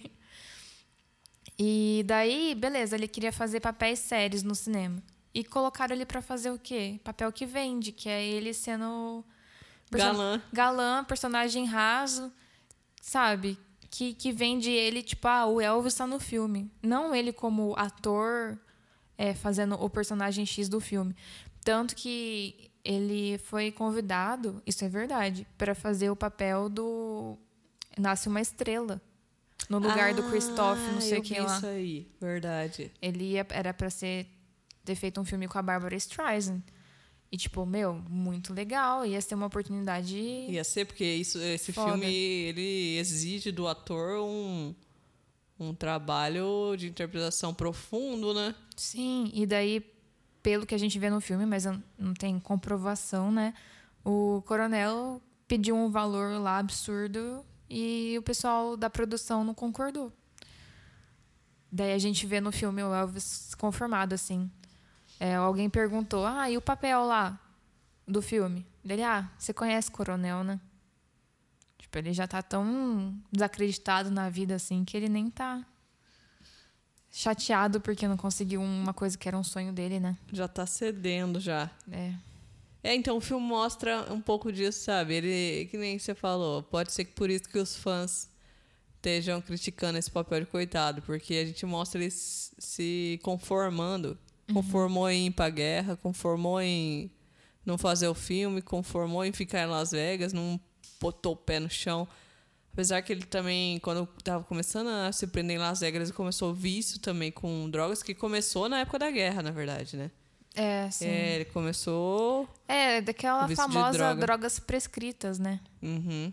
E 1.60 2.04
daí, 2.06 2.56
beleza, 2.56 2.96
ele 2.96 3.08
queria 3.08 3.32
fazer 3.32 3.60
papéis 3.60 4.00
sérios 4.00 4.42
no 4.42 4.56
cinema. 4.56 5.02
E 5.38 5.44
colocaram 5.44 5.94
ele 5.96 6.06
pra 6.06 6.22
fazer 6.22 6.50
o 6.50 6.58
quê? 6.58 7.00
Papel 7.04 7.32
que 7.32 7.46
vende, 7.46 7.92
que 7.92 8.10
é 8.10 8.26
ele 8.26 8.54
sendo 8.54 9.24
perso- 9.92 10.08
Galã. 10.08 10.42
galã, 10.52 11.04
personagem 11.04 11.66
raso, 11.66 12.32
sabe? 13.02 13.58
Que, 13.90 14.14
que 14.16 14.32
vende 14.32 14.72
ele, 14.72 15.04
tipo, 15.04 15.28
ah, 15.28 15.46
o 15.46 15.62
Elvis 15.62 15.94
tá 15.94 16.08
no 16.08 16.20
filme. 16.20 16.72
Não 16.82 17.14
ele 17.14 17.32
como 17.32 17.76
ator 17.78 18.58
é, 19.18 19.34
fazendo 19.36 19.76
o 19.76 19.88
personagem 19.90 20.44
X 20.46 20.68
do 20.68 20.80
filme. 20.80 21.16
Tanto 21.64 21.96
que 21.96 22.72
ele 22.84 23.38
foi 23.38 23.72
convidado, 23.72 24.62
isso 24.66 24.84
é 24.84 24.90
verdade, 24.90 25.46
para 25.58 25.76
fazer 25.76 26.10
o 26.10 26.16
papel 26.16 26.68
do 26.70 27.38
nasce 27.98 28.28
uma 28.28 28.42
estrela 28.42 29.02
no 29.70 29.78
lugar 29.80 30.14
do 30.14 30.24
Christoph, 30.30 30.80
não 30.92 30.98
Ah, 30.98 31.02
sei 31.02 31.20
o 31.20 31.22
que 31.22 31.40
lá. 31.40 31.58
Isso 31.58 31.66
aí, 31.66 32.08
verdade. 32.20 32.92
Ele 33.02 33.24
ia, 33.34 33.46
era 33.50 33.74
pra 33.74 33.90
ser 33.90 34.28
ter 34.88 34.96
feito 34.96 35.20
um 35.20 35.26
filme 35.26 35.48
com 35.48 35.58
a 35.58 35.62
Barbara 35.62 35.96
Streisand. 35.96 36.62
E 37.30 37.38
tipo, 37.38 37.66
meu, 37.66 37.94
muito 38.10 38.54
legal, 38.54 39.06
ia 39.06 39.20
ser 39.20 39.36
uma 39.36 39.48
oportunidade. 39.48 40.18
Ia 40.18 40.64
ser 40.64 40.86
porque 40.86 41.04
isso, 41.04 41.38
esse 41.40 41.74
Foda. 41.74 41.92
filme 41.92 42.08
ele 42.08 42.98
exige 42.98 43.52
do 43.52 43.68
ator 43.68 44.22
um, 44.24 44.74
um 45.60 45.74
trabalho 45.74 46.76
de 46.78 46.88
interpretação 46.88 47.54
profundo, 47.54 48.34
né? 48.34 48.56
Sim, 48.78 49.30
e 49.34 49.46
daí, 49.46 49.86
pelo 50.42 50.66
que 50.66 50.74
a 50.74 50.78
gente 50.78 50.98
vê 50.98 51.10
no 51.10 51.20
filme, 51.20 51.46
mas 51.46 51.66
não 51.98 52.14
tem 52.14 52.40
comprovação, 52.40 53.30
né? 53.30 53.54
O 54.06 54.42
coronel 54.46 55.22
pediu 55.50 55.76
um 55.76 55.90
valor 55.90 56.40
lá 56.40 56.60
absurdo 56.60 57.46
e 57.70 58.16
o 58.18 58.22
pessoal 58.22 58.78
da 58.78 58.90
produção 58.90 59.44
não 59.44 59.54
concordou. 59.54 60.14
Daí 61.70 61.92
a 61.92 61.98
gente 61.98 62.26
vê 62.26 62.40
no 62.40 62.54
filme 62.54 62.82
o 62.82 62.94
Elvis 62.94 63.54
conformado, 63.56 64.16
assim. 64.16 64.50
É, 65.20 65.36
alguém 65.36 65.70
perguntou, 65.70 66.26
ah, 66.26 66.50
e 66.50 66.58
o 66.58 66.62
papel 66.62 67.04
lá 67.06 67.40
do 68.08 68.22
filme? 68.22 68.66
Dele, 68.84 69.04
ah, 69.04 69.30
você 69.38 69.54
conhece 69.54 69.90
o 69.90 69.92
coronel, 69.92 70.44
né? 70.44 70.60
Tipo, 71.78 71.98
ele 71.98 72.14
já 72.14 72.28
tá 72.28 72.42
tão 72.42 73.16
desacreditado 73.32 74.12
na 74.12 74.30
vida, 74.30 74.56
assim, 74.56 74.86
que 74.86 74.96
ele 74.96 75.10
nem 75.10 75.30
tá 75.30 75.66
chateado 77.12 77.82
porque 77.82 78.08
não 78.08 78.18
conseguiu 78.18 78.62
uma 78.62 78.94
coisa 78.94 79.18
que 79.18 79.28
era 79.28 79.38
um 79.38 79.44
sonho 79.44 79.74
dele, 79.74 80.00
né? 80.00 80.18
Já 80.32 80.48
tá 80.48 80.66
cedendo 80.66 81.40
já. 81.40 81.70
É. 81.92 82.14
É, 82.84 82.96
então 82.96 83.18
o 83.18 83.22
filme 83.22 83.46
mostra 83.46 84.06
um 84.14 84.22
pouco 84.22 84.52
disso, 84.52 84.82
sabe? 84.82 85.16
Ele, 85.16 85.66
que 85.66 85.78
nem 85.78 85.98
você 85.98 86.14
falou, 86.14 86.62
pode 86.64 86.92
ser 86.92 87.06
que 87.06 87.14
por 87.14 87.30
isso 87.30 87.50
que 87.50 87.58
os 87.58 87.76
fãs 87.76 88.30
estejam 88.96 89.42
criticando 89.42 89.98
esse 89.98 90.12
papel 90.12 90.42
de 90.42 90.46
coitado, 90.46 91.02
porque 91.02 91.34
a 91.36 91.46
gente 91.46 91.66
mostra 91.66 92.00
ele 92.02 92.12
se 92.12 93.20
conformando. 93.24 94.18
Conformou 94.54 95.10
em 95.10 95.28
ir 95.28 95.32
pra 95.32 95.50
guerra, 95.50 95.96
conformou 95.98 96.62
em 96.62 97.12
não 97.66 97.78
fazer 97.78 98.08
o 98.08 98.14
filme, 98.14 98.62
conformou 98.62 99.26
em 99.26 99.32
ficar 99.34 99.64
em 99.64 99.68
Las 99.68 99.92
Vegas, 99.92 100.32
não 100.32 100.60
botou 101.02 101.34
o 101.34 101.36
pé 101.36 101.60
no 101.60 101.70
chão. 101.70 102.08
Apesar 102.72 103.02
que 103.02 103.12
ele 103.12 103.24
também, 103.26 103.80
quando 103.80 104.06
tava 104.24 104.44
começando 104.44 104.88
a 104.88 105.12
se 105.12 105.28
prender 105.28 105.58
em 105.58 105.60
Las 105.60 105.80
Vegas, 105.82 106.10
ele 106.10 106.16
começou 106.16 106.52
o 106.52 106.54
vício 106.54 107.00
também 107.00 107.32
com 107.32 107.70
drogas, 107.70 108.02
que 108.04 108.14
começou 108.14 108.70
na 108.70 108.80
época 108.80 109.00
da 109.00 109.10
guerra, 109.12 109.42
na 109.42 109.52
verdade, 109.52 109.98
né? 109.98 110.12
É, 110.56 110.90
sim. 110.90 111.06
É, 111.08 111.36
ele 111.36 111.46
começou 111.46 112.48
É, 112.68 113.02
daquela 113.02 113.46
vício 113.48 113.68
de 113.68 113.74
famosa 113.74 113.98
droga. 113.98 114.22
drogas 114.22 114.60
prescritas, 114.60 115.38
né? 115.40 115.60
Uhum. 115.82 116.32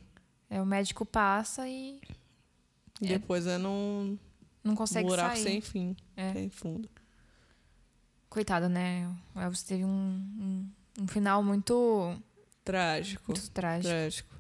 É, 0.49 0.63
o 0.63 0.67
médico 0.67 1.05
passa 1.05 1.69
e 1.69 2.01
E 3.01 3.07
depois 3.09 3.47
é 3.47 3.59
num 3.59 4.17
não 4.63 4.75
consegue 4.77 5.09
buraco 5.09 5.35
sair. 5.37 5.43
sem 5.43 5.61
fim, 5.61 5.97
É. 6.17 6.33
sem 6.33 6.49
fundo. 6.49 6.89
Coitado, 8.35 8.69
né? 8.69 9.09
O 9.33 9.39
Elvis 9.41 9.63
teve 9.63 9.85
um, 9.85 9.89
um, 9.89 10.69
um 11.03 11.07
final 11.07 11.41
muito, 11.41 12.17
Trágico, 12.65 13.23
muito 13.29 13.49
trágico. 13.51 13.89
trágico. 13.89 14.35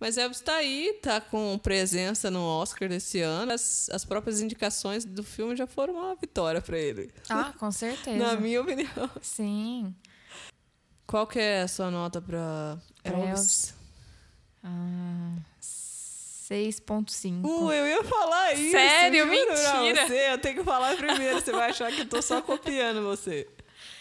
Mas 0.00 0.18
Elvis 0.18 0.40
tá 0.40 0.56
aí, 0.56 0.98
tá 1.00 1.20
com 1.20 1.56
presença 1.62 2.28
no 2.32 2.42
Oscar 2.42 2.88
desse 2.88 3.20
ano. 3.20 3.52
As, 3.52 3.88
as 3.90 4.04
próprias 4.04 4.40
indicações 4.40 5.04
do 5.04 5.22
filme 5.22 5.54
já 5.54 5.68
foram 5.68 5.94
uma 5.94 6.16
vitória 6.16 6.60
pra 6.60 6.76
ele. 6.76 7.14
Ah, 7.28 7.54
com 7.56 7.70
certeza. 7.70 8.16
Na 8.16 8.34
minha 8.34 8.60
opinião. 8.60 9.08
Sim. 9.22 9.94
Qual 11.06 11.24
que 11.24 11.38
é 11.38 11.62
a 11.62 11.68
sua 11.68 11.92
nota 11.92 12.20
pra 12.20 12.76
Pra 13.04 13.12
Elvis? 13.16 13.28
Elvis? 13.28 13.74
Ah, 14.64 15.36
6.5. 16.52 17.44
Uh, 17.44 17.72
eu 17.72 17.86
ia 17.86 18.04
falar 18.04 18.52
isso. 18.54 18.72
Sério? 18.72 19.26
Mentira. 19.26 20.06
Você. 20.06 20.32
Eu 20.32 20.38
tenho 20.38 20.56
que 20.56 20.64
falar 20.64 20.96
primeiro, 20.96 21.40
você 21.40 21.52
vai 21.52 21.70
achar 21.70 21.90
que 21.90 22.02
eu 22.02 22.08
tô 22.08 22.20
só 22.20 22.42
copiando 22.42 23.02
você. 23.02 23.48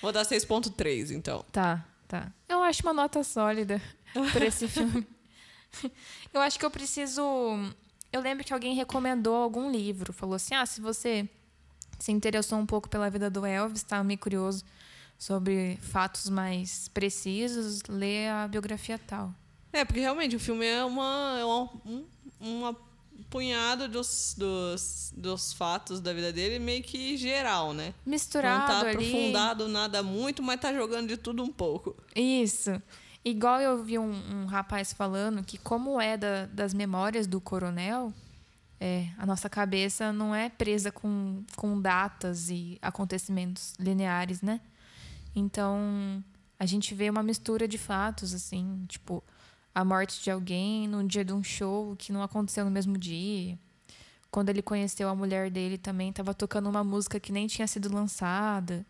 Vou 0.01 0.11
dar 0.11 0.25
6.3, 0.25 1.11
então. 1.11 1.45
Tá, 1.51 1.85
tá. 2.07 2.31
Eu 2.49 2.61
acho 2.61 2.83
uma 2.83 2.93
nota 2.93 3.23
sólida 3.23 3.81
pra 4.33 4.45
esse 4.45 4.67
filme. 4.69 5.07
Eu 6.33 6.41
acho 6.41 6.59
que 6.59 6.65
eu 6.65 6.71
preciso. 6.71 7.21
Eu 8.11 8.19
lembro 8.19 8.43
que 8.43 8.53
alguém 8.53 8.75
recomendou 8.75 9.35
algum 9.35 9.71
livro. 9.71 10.11
Falou 10.11 10.35
assim: 10.35 10.53
ah, 10.53 10.65
se 10.65 10.81
você 10.81 11.29
se 11.99 12.11
interessou 12.11 12.57
um 12.59 12.65
pouco 12.65 12.89
pela 12.89 13.09
vida 13.09 13.29
do 13.29 13.45
Elvis, 13.45 13.83
tá 13.83 14.03
meio 14.03 14.19
curioso 14.19 14.65
sobre 15.17 15.77
fatos 15.81 16.27
mais 16.29 16.87
precisos, 16.87 17.83
lê 17.87 18.27
a 18.27 18.47
biografia 18.47 18.99
tal. 19.07 19.31
É, 19.71 19.85
porque 19.85 19.99
realmente 20.01 20.35
o 20.35 20.39
filme 20.39 20.65
é 20.65 20.83
uma, 20.83 21.37
é 21.39 21.45
uma, 21.45 21.69
um 21.85 22.05
uma 22.41 22.75
punhado 23.29 23.87
dos, 23.87 24.35
dos, 24.37 25.13
dos 25.15 25.53
fatos 25.53 25.99
da 26.01 26.11
vida 26.11 26.33
dele, 26.33 26.57
meio 26.59 26.81
que 26.83 27.15
geral, 27.15 27.71
né? 27.73 27.93
Misturado 28.05 28.59
Não 28.59 28.67
tá 28.67 28.79
ali. 28.79 28.89
aprofundado 28.89 29.67
nada 29.67 30.01
muito, 30.03 30.41
mas 30.41 30.59
tá 30.59 30.73
jogando 30.73 31.07
de 31.07 31.17
tudo 31.17 31.43
um 31.43 31.51
pouco. 31.51 31.95
Isso. 32.15 32.81
Igual 33.23 33.61
eu 33.61 33.83
vi 33.83 33.99
um, 33.99 34.11
um 34.41 34.45
rapaz 34.47 34.91
falando 34.91 35.43
que, 35.43 35.57
como 35.57 36.01
é 36.01 36.17
da- 36.17 36.47
das 36.47 36.73
memórias 36.73 37.27
do 37.27 37.39
coronel, 37.39 38.11
é, 38.79 39.07
a 39.19 39.25
nossa 39.27 39.47
cabeça 39.47 40.11
não 40.11 40.33
é 40.33 40.49
presa 40.49 40.91
com, 40.91 41.43
com 41.55 41.79
datas 41.79 42.49
e 42.49 42.79
acontecimentos 42.81 43.75
lineares, 43.79 44.41
né? 44.41 44.59
Então, 45.35 46.23
a 46.59 46.65
gente 46.65 46.93
vê 46.95 47.09
uma 47.09 47.23
mistura 47.23 47.67
de 47.67 47.77
fatos, 47.77 48.33
assim, 48.33 48.83
tipo, 48.87 49.23
a 49.73 49.83
morte 49.85 50.21
de 50.23 50.29
alguém 50.31 50.87
no 50.87 51.03
dia 51.07 51.23
de 51.23 51.33
um 51.33 51.43
show 51.43 51.95
que 51.97 52.11
não 52.11 52.21
aconteceu 52.23 52.65
no 52.65 52.71
mesmo 52.71 52.97
dia. 52.97 53.57
Quando 54.29 54.49
ele 54.49 54.61
conheceu 54.61 55.09
a 55.09 55.15
mulher 55.15 55.49
dele 55.49 55.77
também, 55.77 56.09
estava 56.09 56.33
tocando 56.33 56.69
uma 56.69 56.83
música 56.83 57.19
que 57.19 57.31
nem 57.31 57.47
tinha 57.47 57.67
sido 57.67 57.93
lançada 57.93 58.85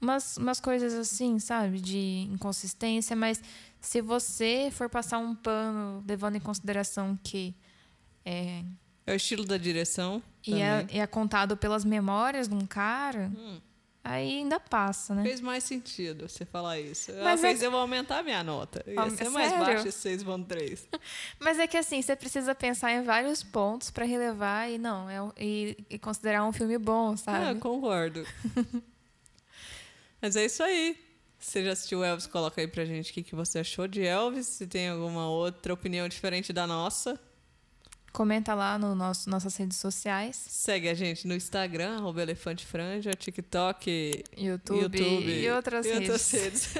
umas, 0.00 0.36
umas 0.36 0.60
coisas 0.60 0.94
assim, 0.94 1.38
sabe? 1.40 1.80
De 1.80 2.28
inconsistência, 2.32 3.16
mas 3.16 3.42
se 3.80 4.00
você 4.00 4.70
for 4.72 4.88
passar 4.88 5.18
um 5.18 5.34
pano 5.34 6.04
levando 6.06 6.36
em 6.36 6.40
consideração 6.40 7.18
que 7.22 7.54
é, 8.24 8.62
É 9.06 9.12
o 9.12 9.16
estilo 9.16 9.44
da 9.44 9.56
direção. 9.56 10.22
e 10.46 10.54
é, 10.60 10.86
é 10.90 11.06
contado 11.08 11.56
pelas 11.56 11.84
memórias 11.84 12.46
de 12.48 12.54
um 12.54 12.64
cara, 12.66 13.32
Hum. 13.36 13.60
Aí 14.08 14.38
ainda 14.38 14.58
passa, 14.58 15.14
né? 15.14 15.22
Fez 15.22 15.40
mais 15.40 15.64
sentido 15.64 16.28
você 16.28 16.44
falar 16.44 16.78
isso. 16.80 17.10
Ela 17.10 17.24
Mas 17.24 17.44
é 17.44 17.48
fez 17.48 17.60
que- 17.60 17.66
eu 17.66 17.76
aumentar 17.76 18.18
a 18.18 18.22
minha 18.22 18.42
nota. 18.42 18.82
Ia 18.86 19.02
Ah, 19.02 19.10
ser 19.10 19.28
mais 19.28 19.50
sério? 19.50 19.66
baixo 19.66 19.88
esse 19.88 19.98
6.3. 19.98 20.88
Mas 21.38 21.58
é 21.58 21.66
que 21.66 21.76
assim, 21.76 22.00
você 22.02 22.16
precisa 22.16 22.54
pensar 22.54 22.92
em 22.92 23.02
vários 23.02 23.42
pontos 23.42 23.90
pra 23.90 24.04
relevar 24.04 24.70
e 24.70 24.78
não, 24.78 25.08
é, 25.10 25.18
e, 25.38 25.76
e 25.90 25.98
considerar 25.98 26.44
um 26.44 26.52
filme 26.52 26.78
bom, 26.78 27.12
Ah, 27.12 27.16
sabe? 27.16 27.60
concordo. 27.60 28.24
Mas 30.20 30.36
é 30.36 30.44
isso 30.44 30.62
aí. 30.62 30.96
Você 31.38 31.64
já 31.64 31.72
assistiu 31.72 32.02
Elvis? 32.02 32.26
Coloca 32.26 32.60
aí 32.60 32.66
pra 32.66 32.84
gente 32.84 33.10
o 33.12 33.14
que, 33.14 33.22
que 33.22 33.34
você 33.34 33.60
achou 33.60 33.86
de 33.86 34.02
Elvis. 34.04 34.46
Se 34.46 34.66
tem 34.66 34.88
alguma 34.88 35.28
outra 35.28 35.72
opinião 35.72 36.08
diferente 36.08 36.52
da 36.52 36.66
nossa. 36.66 37.18
Comenta 38.12 38.54
lá 38.54 38.78
no 38.78 38.94
nosso 38.94 39.28
nossas 39.30 39.56
redes 39.56 39.76
sociais, 39.76 40.36
Segue 40.48 40.88
a 40.88 40.94
gente 40.94 41.28
no 41.28 41.34
Instagram, 41.34 41.96
arroba 41.98 42.22
Elefante 42.22 42.64
Franja, 42.66 43.10
TikTok, 43.12 44.24
YouTube, 44.36 44.80
YouTube 44.98 45.30
e 45.40 45.50
outras 45.50 45.86
e 45.86 45.92
redes. 45.92 46.08
outras 46.08 46.32
redes. 46.32 46.76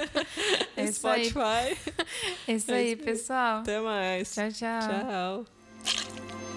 É 0.77 0.85
isso 0.85 1.07
aí. 1.09 1.25
Spotify. 1.31 1.77
É 2.49 2.53
isso 2.55 2.71
É 2.71 2.75
aí, 2.77 2.93
isso 2.93 2.97
aí. 3.01 3.05
pessoal. 3.05 3.59
Até 3.61 3.81
mais. 3.81 4.35
Tchau, 4.35 4.51
tchau. 4.51 5.45
Tchau. 5.85 6.48